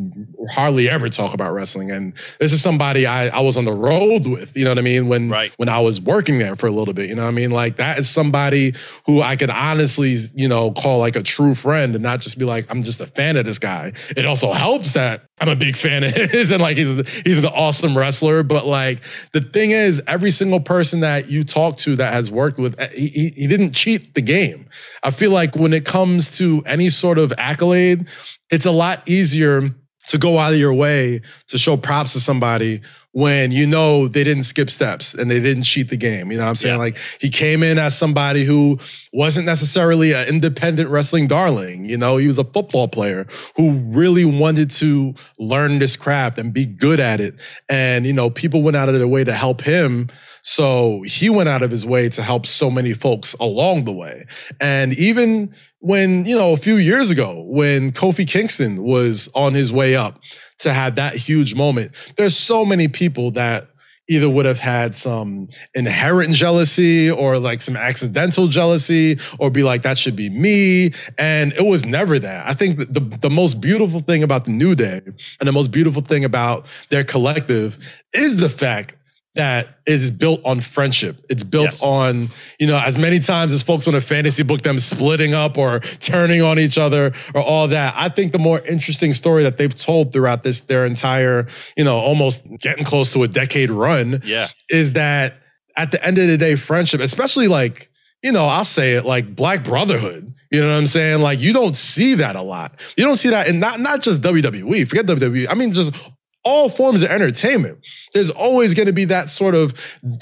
[0.53, 1.91] hardly ever talk about wrestling.
[1.91, 4.81] And this is somebody I, I was on the road with, you know what I
[4.81, 5.07] mean?
[5.07, 5.51] When Right.
[5.57, 7.51] when I was working there for a little bit, you know what I mean?
[7.51, 8.73] Like that is somebody
[9.05, 12.45] who I could honestly, you know, call like a true friend and not just be
[12.45, 13.93] like, I'm just a fan of this guy.
[14.15, 17.45] It also helps that I'm a big fan of his and like he's he's an
[17.45, 18.43] awesome wrestler.
[18.43, 19.01] But like
[19.33, 22.87] the thing is, every single person that you talk to that has worked with, eh,
[22.95, 24.67] he, he, he didn't cheat the game.
[25.03, 28.07] I feel like when it comes to any sort of accolade,
[28.49, 29.69] it's a lot easier
[30.07, 32.81] to go out of your way to show props to somebody
[33.13, 36.31] when you know they didn't skip steps and they didn't cheat the game.
[36.31, 36.75] You know what I'm saying?
[36.75, 36.79] Yeah.
[36.79, 38.79] Like he came in as somebody who
[39.13, 41.85] wasn't necessarily an independent wrestling darling.
[41.85, 46.53] You know, he was a football player who really wanted to learn this craft and
[46.53, 47.35] be good at it.
[47.69, 50.09] And, you know, people went out of their way to help him.
[50.43, 54.25] So he went out of his way to help so many folks along the way.
[54.59, 59.71] And even when, you know, a few years ago, when Kofi Kingston was on his
[59.71, 60.19] way up
[60.59, 63.65] to have that huge moment, there's so many people that
[64.09, 69.83] either would have had some inherent jealousy or like some accidental jealousy or be like
[69.83, 73.99] that should be me and it was never that i think the, the most beautiful
[74.01, 77.77] thing about the new day and the most beautiful thing about their collective
[78.13, 78.95] is the fact
[79.35, 81.25] that is built on friendship.
[81.29, 81.81] It's built Yes.
[81.83, 85.57] on, you know, as many times as folks on a fantasy book, them splitting up
[85.57, 87.93] or turning on each other or all that.
[87.95, 91.95] I think the more interesting story that they've told throughout this, their entire, you know,
[91.95, 94.49] almost getting close to a decade run Yeah.
[94.69, 95.35] is that
[95.77, 97.89] at the end of the day, friendship, especially like,
[98.21, 100.33] you know, I'll say it like black brotherhood.
[100.51, 101.21] You know what I'm saying?
[101.21, 102.75] Like you don't see that a lot.
[102.97, 104.85] You don't see that in not not just WWE.
[104.85, 105.47] Forget WWE.
[105.49, 105.93] I mean, just
[106.43, 107.79] all forms of entertainment.
[108.13, 109.73] There's always going to be that sort of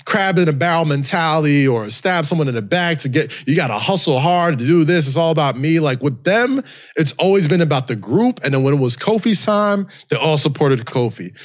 [0.05, 3.67] crab in a barrel mentality or stab someone in the back to get, you got
[3.67, 5.07] to hustle hard to do this.
[5.07, 5.79] It's all about me.
[5.79, 6.63] Like with them,
[6.95, 8.39] it's always been about the group.
[8.43, 11.35] And then when it was Kofi's time, they all supported Kofi.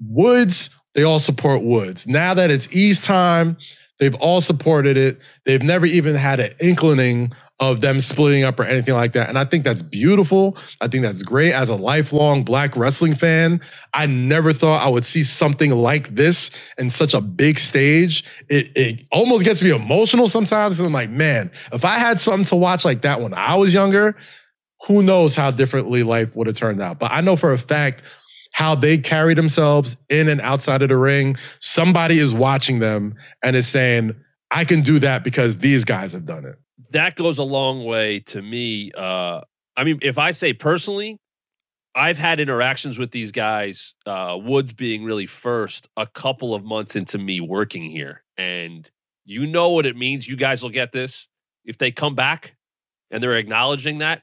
[0.00, 2.06] Woods, they all support Woods.
[2.06, 3.56] Now that it's E's time,
[3.98, 5.18] they've all supported it.
[5.44, 9.28] They've never even had an inkling of them splitting up or anything like that.
[9.28, 10.56] And I think that's beautiful.
[10.80, 11.52] I think that's great.
[11.52, 13.60] As a lifelong black wrestling fan,
[13.94, 18.24] I never thought I would see something like this in such a big stage.
[18.48, 20.80] It, it almost gets me emotional sometimes.
[20.80, 24.16] I'm like, man, if I had something to watch like that when I was younger,
[24.86, 26.98] who knows how differently life would have turned out.
[26.98, 28.02] But I know for a fact
[28.54, 31.36] how they carry themselves in and outside of the ring.
[31.60, 34.14] Somebody is watching them and is saying,
[34.52, 36.54] I can do that because these guys have done it.
[36.94, 38.90] That goes a long way to me.
[38.96, 39.42] Uh,
[39.76, 41.18] I mean, if I say personally,
[41.94, 46.96] I've had interactions with these guys, uh, Woods being really first, a couple of months
[46.96, 48.24] into me working here.
[48.36, 48.88] And
[49.24, 50.28] you know what it means.
[50.28, 51.28] You guys will get this.
[51.64, 52.56] If they come back
[53.10, 54.22] and they're acknowledging that,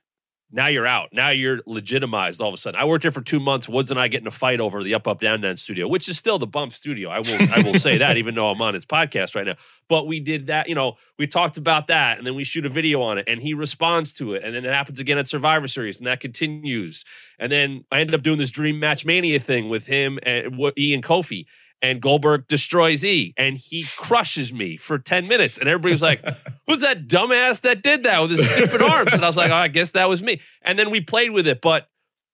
[0.51, 1.09] now you're out.
[1.13, 2.79] Now you're legitimized all of a sudden.
[2.79, 3.69] I worked here for two months.
[3.69, 6.09] Woods and I get in a fight over the up, up, down, down studio, which
[6.09, 7.09] is still the bump studio.
[7.09, 9.55] I will I will say that, even though I'm on his podcast right now.
[9.87, 12.69] But we did that, you know, we talked about that and then we shoot a
[12.69, 14.43] video on it and he responds to it.
[14.43, 17.05] And then it happens again at Survivor Series and that continues.
[17.39, 20.73] And then I ended up doing this Dream Match Mania thing with him and what
[20.77, 21.45] E Kofi.
[21.81, 25.57] And Goldberg destroys E and he crushes me for 10 minutes.
[25.57, 26.23] And everybody was like,
[26.67, 29.13] Who's that dumbass that did that with his stupid arms?
[29.13, 30.39] And I was like, oh, I guess that was me.
[30.61, 31.59] And then we played with it.
[31.61, 31.87] But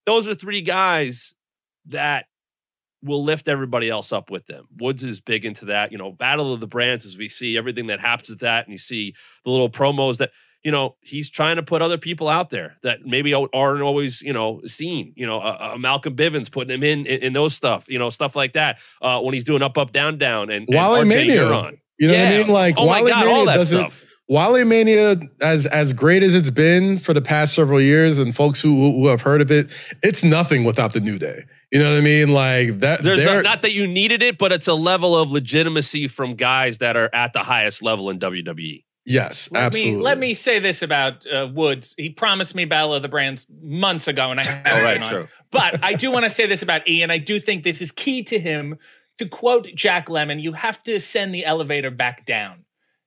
[0.05, 1.33] those are three guys
[1.88, 2.25] that
[3.03, 4.67] will lift everybody else up with them.
[4.77, 5.91] Woods is big into that.
[5.91, 8.71] You know, Battle of the Brands, as we see everything that happens with that, and
[8.71, 10.31] you see the little promos that,
[10.67, 14.34] you know, he's trying to put other people out there that maybe aren't always, you
[14.34, 15.13] know, seen.
[15.15, 18.10] You know, uh, uh, Malcolm Bivens putting him in, in in those stuff, you know,
[18.10, 18.80] stuff like that.
[19.01, 21.34] Uh, when he's doing up, up, down, down, and, and Wale RJ Mania.
[21.36, 21.77] Huron.
[21.97, 22.47] You know what I mean?
[22.49, 24.06] Like oh my god, Mania all that doesn't stuff.
[24.27, 28.60] Wale Mania, as as great as it's been for the past several years, and folks
[28.60, 29.71] who who have heard of it,
[30.03, 31.45] it's nothing without the New Day.
[31.71, 32.34] You know what I mean?
[32.34, 33.03] Like that.
[33.03, 36.80] There's a, not that you needed it, but it's a level of legitimacy from guys
[36.80, 38.19] that are at the highest level in.
[38.19, 38.84] WWE.
[39.09, 39.91] Yes, Let absolutely.
[39.93, 41.95] me let me say this about uh, Woods.
[41.97, 44.73] He promised me Battle of the Brands months ago, and I haven't.
[44.73, 45.07] All right, on.
[45.07, 45.27] true.
[45.49, 47.89] But I do want to say this about E, and I do think this is
[47.89, 48.77] key to him.
[49.19, 52.65] To quote Jack Lemmon, you have to send the elevator back down.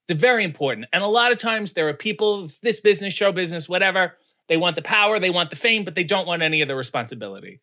[0.08, 0.86] It's very important.
[0.92, 4.16] And a lot of times there are people, this business, show business, whatever,
[4.48, 6.74] they want the power, they want the fame, but they don't want any of the
[6.74, 7.60] responsibility.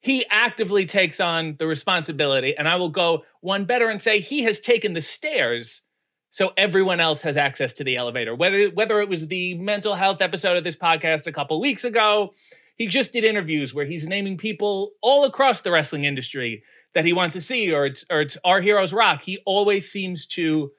[0.00, 2.56] He actively takes on the responsibility.
[2.56, 5.82] And I will go one better and say he has taken the stairs
[6.30, 8.34] so everyone else has access to the elevator.
[8.34, 12.34] Whether whether it was the mental health episode of this podcast a couple weeks ago,
[12.76, 16.62] he just did interviews where he's naming people all across the wrestling industry
[16.94, 19.22] that he wants to see, or it's or it's our heroes rock.
[19.22, 20.70] He always seems to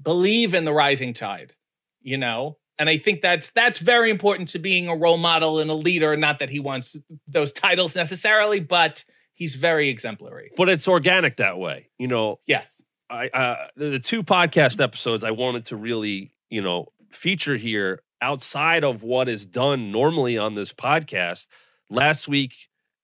[0.00, 1.54] believe in the rising tide,
[2.00, 2.58] you know.
[2.78, 6.16] And I think that's that's very important to being a role model and a leader.
[6.16, 6.96] Not that he wants
[7.26, 10.50] those titles necessarily, but he's very exemplary.
[10.56, 11.88] But it's organic that way.
[11.98, 12.82] You know, Yes.
[13.12, 18.84] I uh, the, two podcast episodes I wanted to really, you know, feature here outside
[18.84, 21.48] of what is done normally on this podcast.
[21.90, 22.54] Last week,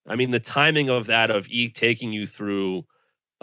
[0.06, 2.86] I mean, the timing of that of E taking you through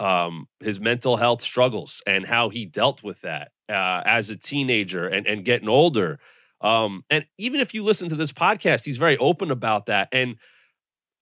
[0.00, 5.06] um, his mental health struggles and how he dealt with that uh, as a teenager
[5.06, 6.18] and and getting older.
[6.60, 10.08] Um, and even if you listen to this podcast, he's very open about that.
[10.10, 10.36] And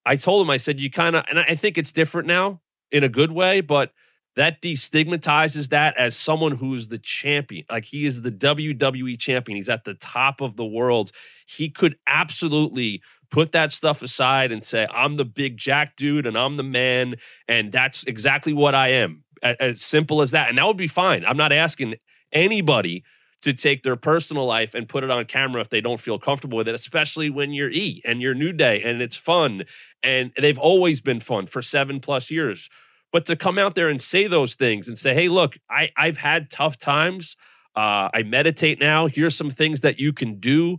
[0.06, 2.60] I told him, I said, you kind of, and I think it's different now
[2.92, 3.90] in a good way, but
[4.36, 7.64] that destigmatizes that as someone who's the champion.
[7.70, 9.56] Like he is the WWE champion.
[9.56, 11.12] He's at the top of the world.
[11.46, 16.36] He could absolutely put that stuff aside and say, I'm the big jack dude and
[16.36, 17.16] I'm the man.
[17.48, 19.24] And that's exactly what I am.
[19.42, 20.48] As simple as that.
[20.48, 21.24] And that would be fine.
[21.24, 21.96] I'm not asking
[22.32, 23.04] anybody
[23.42, 26.56] to take their personal life and put it on camera if they don't feel comfortable
[26.56, 29.64] with it, especially when you're E and you're New Day and it's fun.
[30.02, 32.70] And they've always been fun for seven plus years.
[33.14, 36.16] But to come out there and say those things and say, hey, look, I, I've
[36.16, 37.36] had tough times.
[37.76, 39.06] Uh, I meditate now.
[39.06, 40.78] Here's some things that you can do.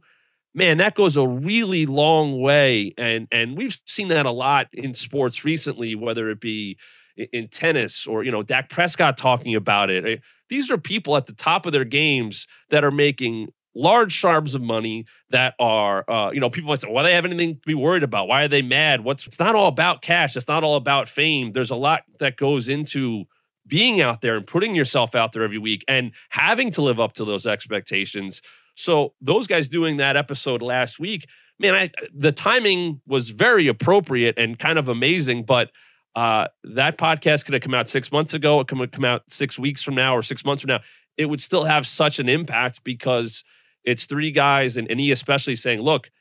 [0.54, 2.94] Man, that goes a really long way.
[2.98, 6.78] And and we've seen that a lot in sports recently, whether it be
[7.16, 10.06] in tennis or, you know, Dak Prescott talking about it.
[10.06, 10.18] Eh,
[10.50, 14.62] these are people at the top of their games that are making large sums of
[14.62, 17.62] money that are, uh, you know, people might say, why do they have anything to
[17.66, 18.28] be worried about?
[18.28, 19.04] Why are they mad?
[19.04, 20.36] What's it's not all about cash.
[20.36, 21.52] It's not all about fame.
[21.52, 23.26] There's a lot that goes into
[23.68, 27.14] being out there and putting yourself out there every week and having to live up
[27.14, 28.42] to those expectations.
[28.76, 31.28] So those guys doing that episode last week,
[31.60, 35.72] man, I, the timing was very appropriate and kind of amazing, but
[36.16, 38.60] uh, that podcast could have come out six months ago.
[38.60, 40.80] It could come out six weeks from now or six months from now.
[41.18, 43.44] It would still have such an impact because
[43.86, 46.12] it's three guys, and, and he especially saying, look,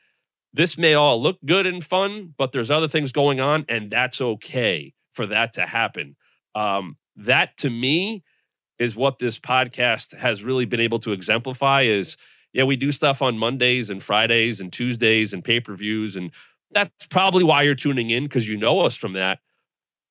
[0.53, 4.21] this may all look good and fun, but there's other things going on, and that's
[4.21, 6.15] okay for that to happen.
[6.53, 8.23] Um, that to me
[8.79, 12.17] is what this podcast has really been able to exemplify is
[12.53, 16.15] yeah, we do stuff on Mondays and Fridays and Tuesdays and pay-per-views.
[16.15, 16.31] And
[16.71, 19.39] that's probably why you're tuning in because you know us from that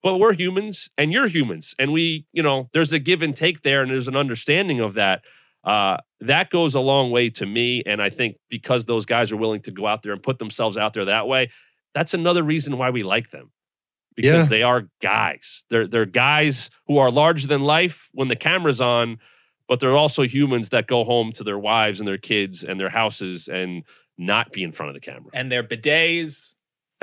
[0.05, 3.62] but we're humans and you're humans and we you know there's a give and take
[3.62, 5.25] there and there's an understanding of that
[5.64, 9.37] uh, that goes a long way to me and i think because those guys are
[9.37, 11.48] willing to go out there and put themselves out there that way
[11.94, 13.53] that's another reason why we like them.
[14.16, 14.48] Because yeah.
[14.48, 15.64] they are guys.
[15.70, 19.18] They're they're guys who are larger than life when the camera's on
[19.66, 22.90] but they're also humans that go home to their wives and their kids and their
[22.90, 23.83] houses and
[24.18, 25.31] not be in front of the camera.
[25.33, 26.55] And their bidets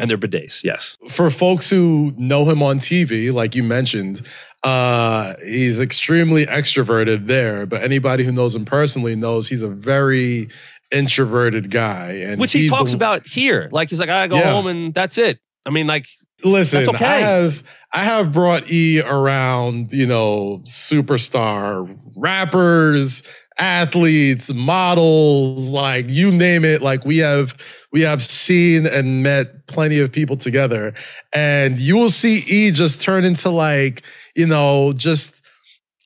[0.01, 0.63] and their bidets.
[0.63, 0.97] Yes.
[1.09, 4.25] For folks who know him on TV, like you mentioned,
[4.63, 7.65] uh, he's extremely extroverted there.
[7.65, 10.49] But anybody who knows him personally knows he's a very
[10.91, 13.69] introverted guy, and which he talks the, about here.
[13.71, 14.51] Like he's like, I go yeah.
[14.51, 15.39] home and that's it.
[15.65, 16.05] I mean, like,
[16.43, 17.05] listen, okay.
[17.05, 23.23] I have I have brought E around, you know, superstar rappers,
[23.61, 26.81] athletes, models, like you name it.
[26.81, 27.55] Like we have
[27.93, 30.93] we have seen and met plenty of people together,
[31.33, 34.03] and you will see E just turn into like
[34.35, 35.35] you know just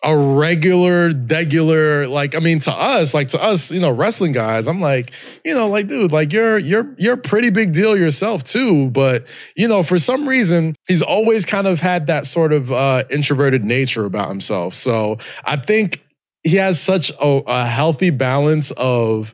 [0.06, 4.68] a regular, regular, like I mean, to us, like to us, you know, wrestling guys,
[4.68, 5.12] I'm like,
[5.44, 8.92] you know, like, dude, like you're you're you're a pretty big deal yourself too.
[8.92, 13.04] But you know, for some reason, he's always kind of had that sort of uh,
[13.10, 14.76] introverted nature about himself.
[14.76, 16.05] So I think
[16.46, 19.34] he has such a, a healthy balance of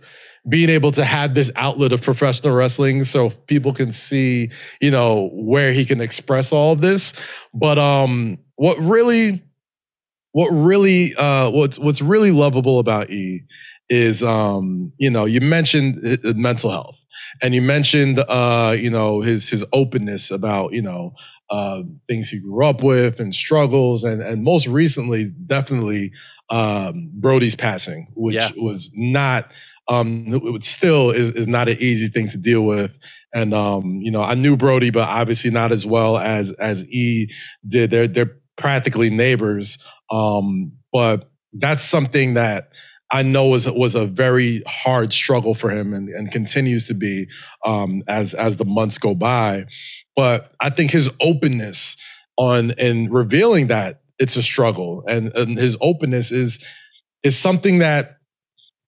[0.50, 5.30] being able to have this outlet of professional wrestling so people can see, you know,
[5.34, 7.14] where he can express all of this.
[7.54, 9.44] But um what really
[10.32, 13.42] what really uh what's what's really lovable about E
[13.92, 16.00] is um you know, you mentioned
[16.36, 17.04] mental health
[17.44, 21.14] and you mentioned uh you know his his openness about, you know,
[21.50, 26.12] uh things he grew up with and struggles and and most recently definitely
[26.50, 28.50] um, Brodie's passing, which yeah.
[28.58, 29.52] was not
[29.88, 32.98] um, it still is, is not an easy thing to deal with.
[33.34, 37.30] And um, you know, I knew Brodie but obviously not as well as as E
[37.68, 37.92] did.
[37.92, 39.78] They're they're practically neighbors.
[40.10, 42.72] Um, but that's something that
[43.12, 47.28] I know was was a very hard struggle for him and, and continues to be
[47.66, 49.66] um, as as the months go by.
[50.16, 51.98] But I think his openness
[52.38, 55.04] on and revealing that it's a struggle.
[55.08, 56.64] And, and his openness is
[57.24, 58.18] is something that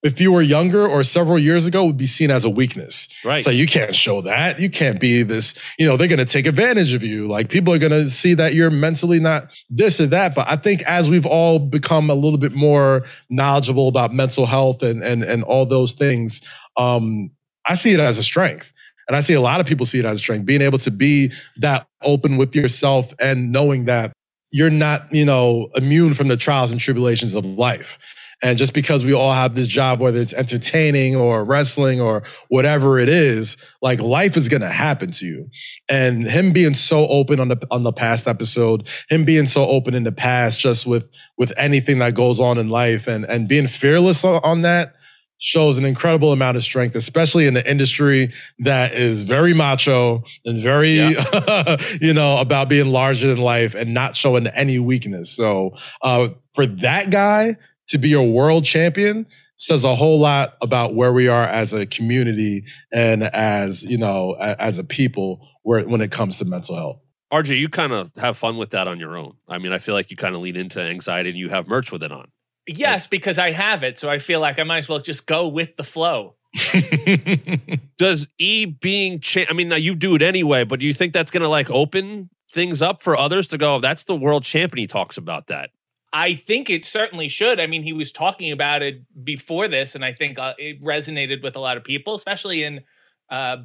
[0.04, 3.08] if you were younger or several years ago would be seen as a weakness.
[3.24, 3.42] Right.
[3.42, 4.60] So you can't show that.
[4.60, 7.26] You can't be this, you know, they're going to take advantage of you.
[7.26, 10.34] Like people are going to see that you're mentally not this or that.
[10.34, 14.82] But I think as we've all become a little bit more knowledgeable about mental health
[14.82, 16.42] and and and all those things,
[16.76, 17.30] um,
[17.66, 18.72] I see it as a strength.
[19.08, 20.90] And I see a lot of people see it as a strength, being able to
[20.90, 24.12] be that open with yourself and knowing that
[24.50, 27.98] you're not, you know, immune from the trials and tribulations of life.
[28.44, 32.98] And just because we all have this job, whether it's entertaining or wrestling or whatever
[32.98, 35.48] it is, like life is gonna happen to you.
[35.88, 39.94] And him being so open on the on the past episode, him being so open
[39.94, 43.66] in the past, just with with anything that goes on in life, and and being
[43.66, 44.94] fearless on that,
[45.38, 50.62] shows an incredible amount of strength, especially in the industry that is very macho and
[50.62, 50.96] very,
[52.00, 55.30] you know, about being larger than life and not showing any weakness.
[55.30, 57.56] So uh, for that guy
[57.88, 59.26] to be a world champion
[59.56, 64.34] says a whole lot about where we are as a community and as you know
[64.38, 67.00] as a people where when it comes to mental health.
[67.32, 69.34] RJ, you kind of have fun with that on your own.
[69.48, 71.90] I mean, I feel like you kind of lean into anxiety and you have merch
[71.90, 72.28] with it on.
[72.66, 75.48] Yes, because I have it, so I feel like I might as well just go
[75.48, 76.36] with the flow.
[77.98, 81.12] Does E being cha- I mean, now you do it anyway, but do you think
[81.12, 84.44] that's going to like open things up for others to go, oh, that's the world
[84.44, 84.84] champion.
[84.84, 85.70] He talks about that.
[86.16, 87.58] I think it certainly should.
[87.58, 91.42] I mean, he was talking about it before this, and I think uh, it resonated
[91.42, 92.82] with a lot of people, especially in
[93.30, 93.58] uh,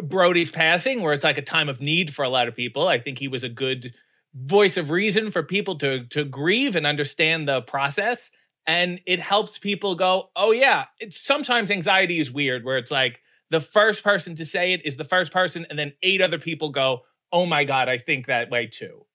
[0.00, 2.86] Brodie's passing, where it's like a time of need for a lot of people.
[2.86, 3.92] I think he was a good
[4.36, 8.30] voice of reason for people to to grieve and understand the process,
[8.64, 13.20] and it helps people go, "Oh yeah." It's sometimes anxiety is weird, where it's like
[13.50, 16.70] the first person to say it is the first person, and then eight other people
[16.70, 17.00] go,
[17.32, 19.07] "Oh my god, I think that way too."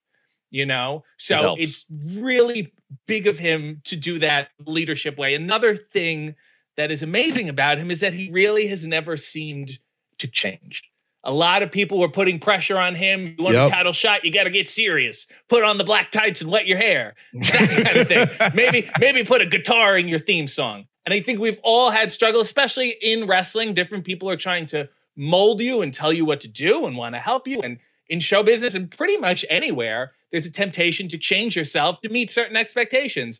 [0.53, 1.03] You know?
[1.17, 1.61] So helps.
[1.61, 1.85] it's
[2.15, 2.71] really
[3.07, 5.33] big of him to do that leadership way.
[5.33, 6.35] Another thing
[6.77, 9.79] that is amazing about him is that he really has never seemed
[10.19, 10.83] to change.
[11.23, 13.33] A lot of people were putting pressure on him.
[13.37, 13.67] You want Yep.
[13.67, 15.25] a title shot you got to get serious.
[15.49, 17.15] Put on the black tights and wet your hair.
[17.33, 18.27] That kind of thing.
[18.53, 20.85] Maybe maybe put a guitar in your theme song.
[21.05, 23.73] And i think we've all had struggles, especially in wrestling.
[23.73, 27.15] Different people are trying to mold you and tell you what to do and want
[27.15, 27.77] to help you and
[28.09, 32.31] in show business and pretty much anywhere there's a temptation to change yourself to meet
[32.31, 33.39] certain expectations.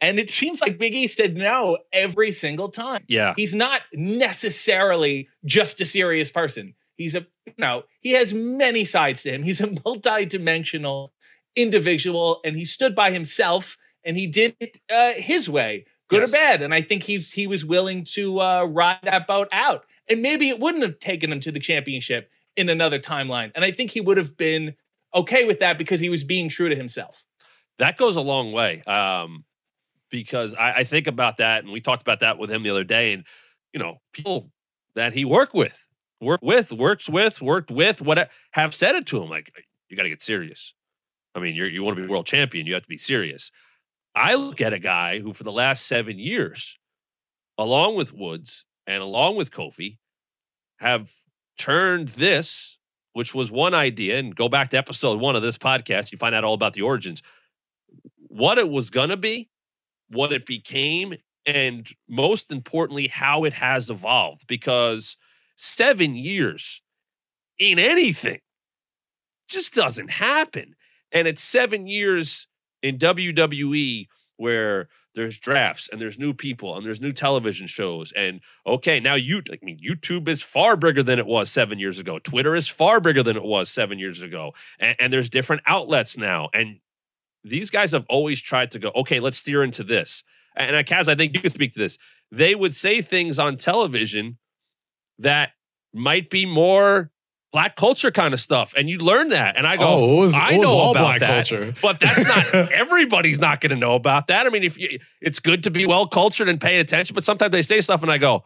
[0.00, 3.04] And it seems like big e said no every single time.
[3.08, 3.32] Yeah.
[3.36, 6.74] he's not necessarily just a serious person.
[6.96, 9.42] He's a you know he has many sides to him.
[9.42, 11.12] He's a multi-dimensional
[11.54, 16.30] individual and he stood by himself and he did it uh, his way good Yes.
[16.30, 16.62] or bad.
[16.62, 19.84] And i think he's he was willing to uh, ride that boat out.
[20.08, 23.52] And maybe it wouldn't have taken him to the championship in another timeline.
[23.54, 24.74] And i think he would have been
[25.14, 27.24] okay with that because he was being true to himself.
[27.78, 29.44] That goes a long way um,
[30.10, 32.84] because I, I think about that and we talked about that with him the other
[32.84, 33.24] day and
[33.72, 34.50] you know people
[34.94, 35.86] that he worked with
[36.20, 39.50] worked with works with worked with what have said it to him like
[39.88, 40.74] you got to get serious.
[41.34, 43.50] I mean you're, you want to be world champion you have to be serious.
[44.14, 46.78] I look at a guy who for the last seven years
[47.58, 49.98] along with woods and along with kofi
[50.78, 51.10] have
[51.66, 52.78] turned this
[53.12, 56.34] which was one idea and go back to episode one of this podcast you find
[56.34, 57.22] out all about the origins
[58.36, 59.48] what it was going to be,
[60.08, 61.14] what it became,
[61.46, 64.46] and most importantly, how it has evolved.
[64.46, 65.16] Because
[65.56, 66.82] seven years
[67.58, 68.40] in anything
[69.48, 70.74] just doesn't happen.
[71.12, 72.46] And it's seven years
[72.82, 74.06] in WWE
[74.36, 78.12] where there's drafts and there's new people and there's new television shows.
[78.12, 81.98] And okay, now you, I mean, YouTube is far bigger than it was seven years
[81.98, 82.18] ago.
[82.20, 84.52] Twitter is far bigger than it was seven years ago.
[84.78, 86.50] And, and there's different outlets now.
[86.54, 86.80] And
[87.42, 90.22] these guys have always tried to go, okay, let's steer into this.
[90.54, 91.98] And Kaz, I think you could speak to this.
[92.30, 94.38] They would say things on television
[95.18, 95.50] that
[95.94, 97.10] might be more
[97.52, 98.74] black culture kind of stuff.
[98.76, 99.56] And you learn that.
[99.56, 101.48] And I go, Oh, was- I know all about that.
[101.48, 101.74] culture.
[101.82, 104.46] But that's not everybody's not going to know about that.
[104.46, 107.52] I mean, if you, it's good to be well cultured and pay attention, but sometimes
[107.52, 108.44] they say stuff and I go,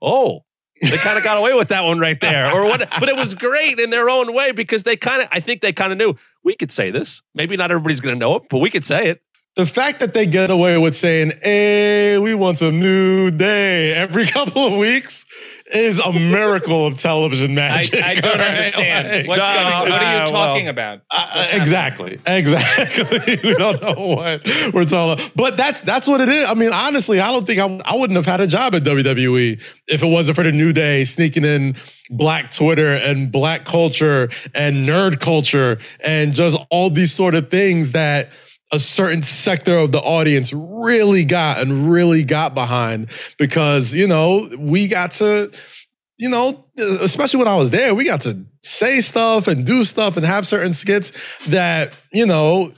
[0.00, 0.44] oh,
[0.80, 2.88] they kind of got away with that one right there, or what?
[2.98, 5.72] But it was great in their own way because they kind of, I think they
[5.72, 7.22] kind of knew we could say this.
[7.36, 9.22] Maybe not everybody's going to know it, but we could say it.
[9.54, 14.26] the fact that they get away with saying, "Hey, we want a new day" every
[14.36, 15.21] couple of weeks
[15.74, 18.02] is a miracle of television magic.
[18.02, 18.48] I don't all right?
[18.50, 19.90] understand Like, what's no, going.
[19.90, 21.00] What are uh, you talking well, about?
[21.10, 23.38] uh, exactly, exactly.
[23.44, 26.48] we don't know what we're talking, but that's that's what it is.
[26.48, 29.60] I mean, honestly, I don't think I, I wouldn't have had a job at WWE
[29.88, 31.76] if it wasn't for the New Day sneaking in
[32.10, 37.92] black Twitter and black culture and nerd culture and just all these sort of things
[37.92, 38.28] that
[38.72, 43.08] a certain sector of the audience really got and really got behind
[43.38, 45.52] because you know we got to
[46.18, 46.64] you know
[47.00, 50.46] especially when i was there we got to say stuff and do stuff and have
[50.46, 51.12] certain skits
[51.46, 52.72] that you know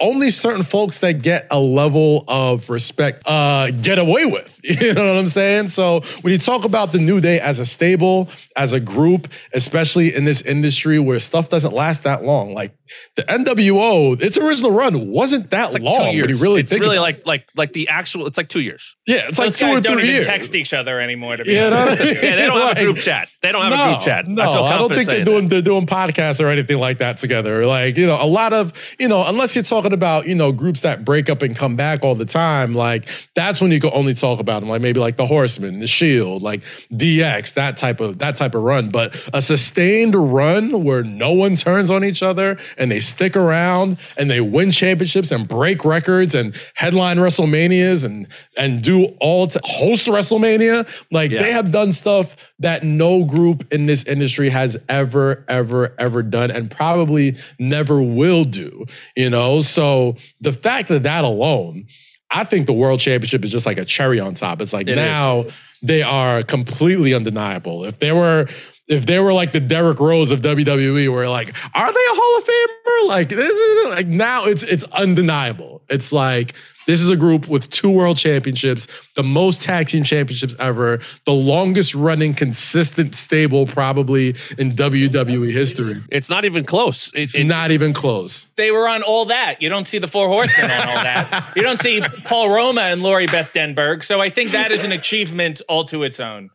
[0.00, 4.53] only certain folks that get a level of respect uh, get away with.
[4.84, 5.68] You know what I'm saying?
[5.68, 10.14] So when you talk about the New Day as a stable, as a group, especially
[10.14, 12.74] in this industry where stuff doesn't last that long, like
[13.16, 16.10] the NWO, its original run wasn't that It's like long.
[16.12, 16.26] two years.
[16.26, 18.26] When you really it's think really about like like like the actual.
[18.26, 18.96] It's like two years.
[19.06, 20.26] yeah, it's like Those two guys or don't three even years.
[20.26, 21.36] text each other anymore.
[21.36, 22.14] To be You know honest I mean?
[22.14, 23.28] Yeah, they don't have a group chat.
[23.42, 24.26] They don't have no, a group chat.
[24.28, 25.50] No, I, feel I, don't think they're doing that.
[25.50, 27.66] they're doing podcasts or anything like that together.
[27.66, 30.80] Like you know, a lot of you know, unless you're talking about you know groups
[30.82, 32.74] that break up and come back all the time.
[32.74, 35.86] Like that's when you can only talk about about like maybe like the Horseman, the
[35.86, 38.90] Shield, like DX, that type of that type of run.
[38.90, 43.98] But a sustained run where no one turns on each other and they stick around
[44.16, 49.60] and they win championships and break records and headline WrestleManias and and do all to
[49.64, 50.88] host WrestleMania.
[51.10, 51.42] Like Yeah.
[51.42, 56.50] they have done stuff that no group in this industry has ever, ever, ever done
[56.50, 58.86] and probably never will do.
[59.16, 61.86] You know, so the fact that that alone,
[62.30, 64.60] I think the world championship is just like a cherry on top.
[64.60, 64.96] It's like It is.
[64.96, 65.44] now
[65.82, 67.84] they are completely undeniable.
[67.84, 68.48] If they were
[68.88, 72.38] if they were like the Derrick Rose of WWE, where like, are they a Hall
[72.38, 73.08] of Famer?
[73.08, 75.82] Like this is like now it's it's undeniable.
[75.88, 76.54] It's like
[76.86, 81.32] this is a group with two world championships, the most tag team championships ever, the
[81.32, 86.02] longest running consistent stable probably in WWE history.
[86.10, 87.08] It's not even close.
[87.14, 88.48] It, It's it- not even close.
[88.56, 89.60] They were on all that.
[89.62, 91.52] You don't see the Four Horsemen on all that.
[91.56, 94.04] You don't see Paul Roma and Lori Beth Denberg.
[94.04, 96.50] So I think that is an achievement all to its own.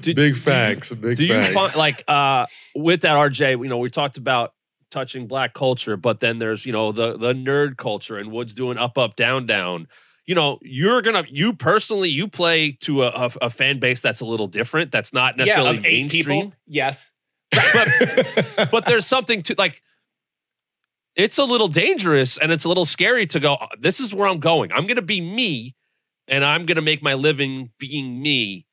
[0.00, 0.92] do- Big facts.
[0.92, 1.54] Big Do you facts.
[1.54, 4.52] find like uh with that RJ, you know, we talked about
[4.92, 8.78] touching black culture, but then there's, you know, the the nerd culture and Woods doing
[8.78, 9.88] up up down down.
[10.26, 14.20] You know, you're gonna you personally you play to a, a, a fan base that's
[14.20, 14.92] a little different.
[14.92, 16.42] That's not Yeah, necessarily eight mainstream.
[16.50, 16.52] people.
[16.68, 17.12] Yes.
[17.50, 19.82] but but there's something to like
[21.16, 24.38] it's a little dangerous and it's a little scary to go this is where i'm
[24.38, 25.74] going i'm to be me
[26.28, 28.64] and i'm to make my living being me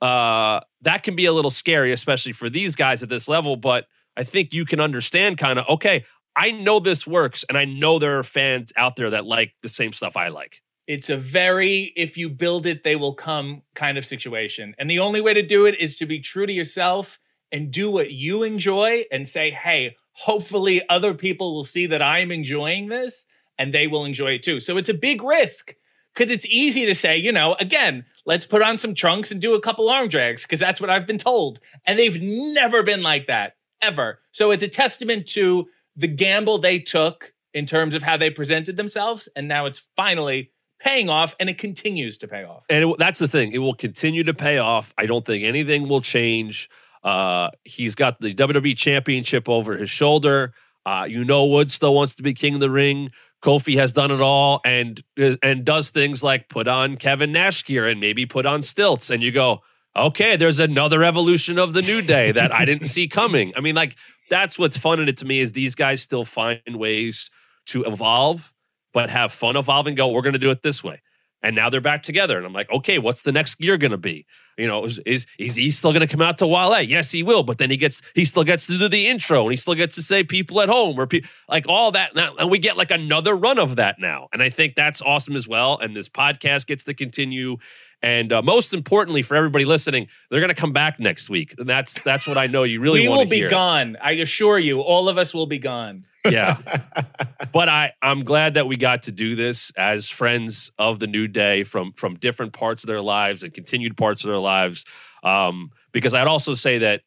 [0.00, 3.86] uh that can be a little scary especially for these guys at this level but
[4.16, 6.04] i think you can understand kind of okay
[6.36, 9.68] i know this works and i know there are fans out there that like the
[9.68, 13.96] same stuff i like It's a very if you build it, they will come kind
[13.96, 14.74] of situation.
[14.76, 17.20] And the only way to do it is to be true to yourself
[17.52, 22.32] and do what you enjoy and say, hey, hopefully other people will see that I'm
[22.32, 23.24] enjoying this
[23.56, 24.58] and they will enjoy it too.
[24.58, 25.76] So it's a big risk
[26.12, 29.54] because it's easy to say, you know, again, let's put on some trunks and do
[29.54, 31.60] a couple arm drags because that's what I've been told.
[31.86, 34.20] And they've never been like that ever.
[34.32, 38.76] So it's a testament to the gamble they took in terms of how they presented
[38.76, 39.28] themselves.
[39.34, 40.50] And now it's finally
[40.80, 42.64] paying off and it continues to pay off.
[42.70, 45.86] and it, that's the thing it will continue to pay off i don't think anything
[45.88, 46.70] will change
[47.04, 50.54] uh he's got the wwe championship over his shoulder
[50.86, 53.10] uh you know wood still wants to be king of the ring
[53.42, 55.02] kofi has done it all and
[55.42, 59.22] and does things like put on kevin nash gear and maybe put on stilts and
[59.22, 59.60] you go
[59.96, 63.52] okay there's another evolution of the new day that i didn't see coming.
[63.56, 63.96] I mean like
[64.28, 67.30] that's what's fun in it to me is these guys still find ways
[67.66, 68.52] to evolve
[68.92, 71.02] but have fun evolving go we're going to do it this way
[71.42, 72.36] and now they're back together.
[72.36, 74.26] And I'm like, okay, what's the next year going to be?
[74.58, 76.82] You know, is, is is he still going to come out to Wale?
[76.82, 77.42] Yes, he will.
[77.42, 79.94] But then he gets he still gets to do the intro and he still gets
[79.94, 82.14] to say people at home or pe- like all that.
[82.14, 84.28] Now, and we get like another run of that now.
[84.34, 85.78] And I think that's awesome as well.
[85.78, 87.56] And this podcast gets to continue.
[88.02, 91.54] And uh, most importantly, for everybody listening, they're going to come back next week.
[91.58, 93.48] And that's that's what I know you really we want will to be hear.
[93.48, 93.96] gone.
[94.02, 96.04] I assure you, all of us will be gone.
[96.24, 96.58] Yeah.
[97.52, 101.28] but I I'm glad that we got to do this as friends of the new
[101.28, 104.84] day from from different parts of their lives and continued parts of their lives.
[105.22, 107.02] Um, because I'd also say that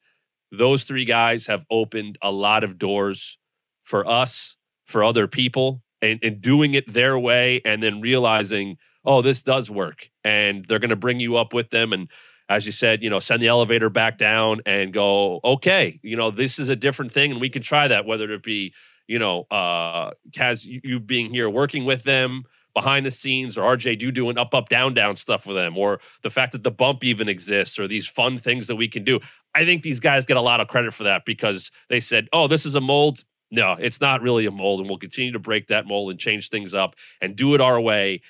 [0.51, 3.37] those three guys have opened a lot of doors
[3.81, 4.55] for us,
[4.85, 9.71] for other people, and, and doing it their way, and then realizing, oh, this does
[9.71, 12.09] work, and they're going to bring you up with them, and
[12.49, 16.29] as you said, you know, send the elevator back down and go, okay, you know,
[16.29, 18.73] this is a different thing, and we can try that, whether it be
[19.07, 22.43] you know, uh, Kaz, you, you being here working with them
[22.73, 25.99] behind the scenes, or RJ do doing up, up, down, down stuff for them, or
[26.23, 29.19] the fact that the bump even exists, or these fun things that we can do.
[29.53, 32.47] I think these guys get a lot of credit for that because they said, oh,
[32.47, 33.23] this is a mold.
[33.51, 36.49] No, it's not really a mold, and we'll continue to break that mold and change
[36.49, 38.21] things up and do it our way.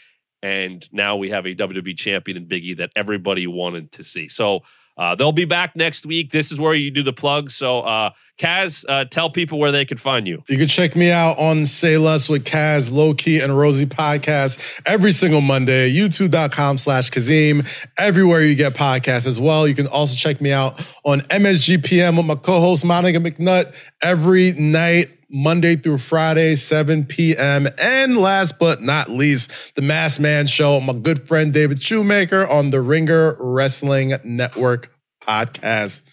[0.41, 4.27] And now we have a WWE champion in Biggie that everybody wanted to see.
[4.27, 4.63] So
[4.97, 6.31] uh, they'll be back next week.
[6.31, 7.49] This is where you do the plug.
[7.49, 10.43] So, uh, Kaz, uh, tell people where they can find you.
[10.47, 14.81] You can check me out on Say Less with Kaz, Low Key, and Rosie podcast
[14.85, 17.67] every single Monday, youtube.com slash Kazeem,
[17.97, 19.67] everywhere you get podcasts as well.
[19.67, 25.09] You can also check me out on MSGPM with my co-host Monica McNutt every night.
[25.33, 27.67] Monday through Friday, 7 p.m.
[27.81, 32.69] And last but not least, the Masked Man Show, my good friend David Shoemaker on
[32.69, 36.07] the Ringer Wrestling Network podcast.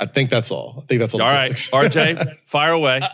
[0.00, 0.76] I think that's all.
[0.78, 1.20] I think that's all.
[1.20, 1.94] All the right, plugs.
[1.94, 3.00] RJ, fire away.
[3.00, 3.08] Uh,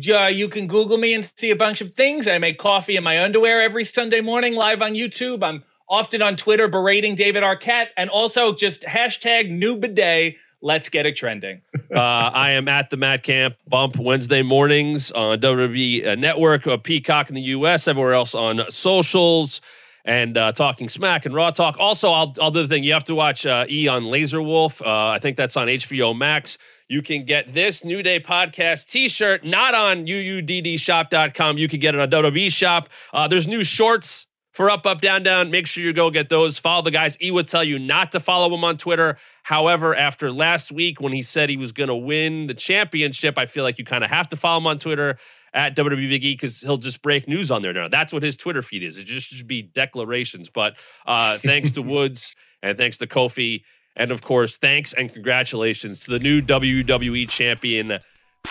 [0.00, 2.26] yeah, you can Google me and see a bunch of things.
[2.26, 5.42] I make coffee in my underwear every Sunday morning live on YouTube.
[5.42, 10.36] I'm often on Twitter berating David Arquette and also just hashtag new bidet.
[10.62, 11.60] Let's get it trending.
[11.92, 17.28] Uh, I am at the Matt Camp Bump Wednesday mornings on WWE Network, uh, Peacock
[17.28, 19.60] in the US, everywhere else on socials.
[20.06, 21.76] and uh, talking smack and raw talk.
[21.78, 22.82] Also, I'll, I'll do the thing.
[22.82, 24.80] You have to watch uh, E on Laser Wolf.
[24.80, 26.56] Uh, I think that's on HBO Max.
[26.88, 31.58] You can get this New Day podcast t shirt, not on uuddshop.com.
[31.58, 32.88] You can get it on WWE shop.
[33.12, 35.50] Uh, there's new shorts for Up, Up, Down, Down.
[35.50, 36.58] Make sure you go get those.
[36.58, 37.16] Follow the guys.
[37.22, 39.18] E would tell you not to follow him on Twitter.
[39.42, 43.46] However, after last week when he said he was going to win the championship, I
[43.46, 45.18] feel like you kind of have to follow him on Twitter
[45.54, 47.88] at WWE Big E because he'll just break news on there now.
[47.88, 48.98] That's what his Twitter feed is.
[48.98, 50.48] It just should be declarations.
[50.48, 50.76] But
[51.06, 53.62] uh, thanks to Woods and thanks to Kofi.
[53.96, 57.98] And of course, thanks and congratulations to the new WWE champion,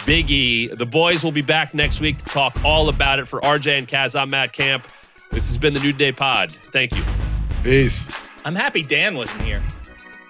[0.06, 0.68] Big E.
[0.68, 3.28] The boys will be back next week to talk all about it.
[3.28, 4.88] For RJ and Kaz, I'm Matt Camp.
[5.32, 6.52] This has been the New Day Pod.
[6.52, 7.04] Thank you.
[7.64, 8.12] Peace.
[8.44, 9.64] I'm happy Dan wasn't here.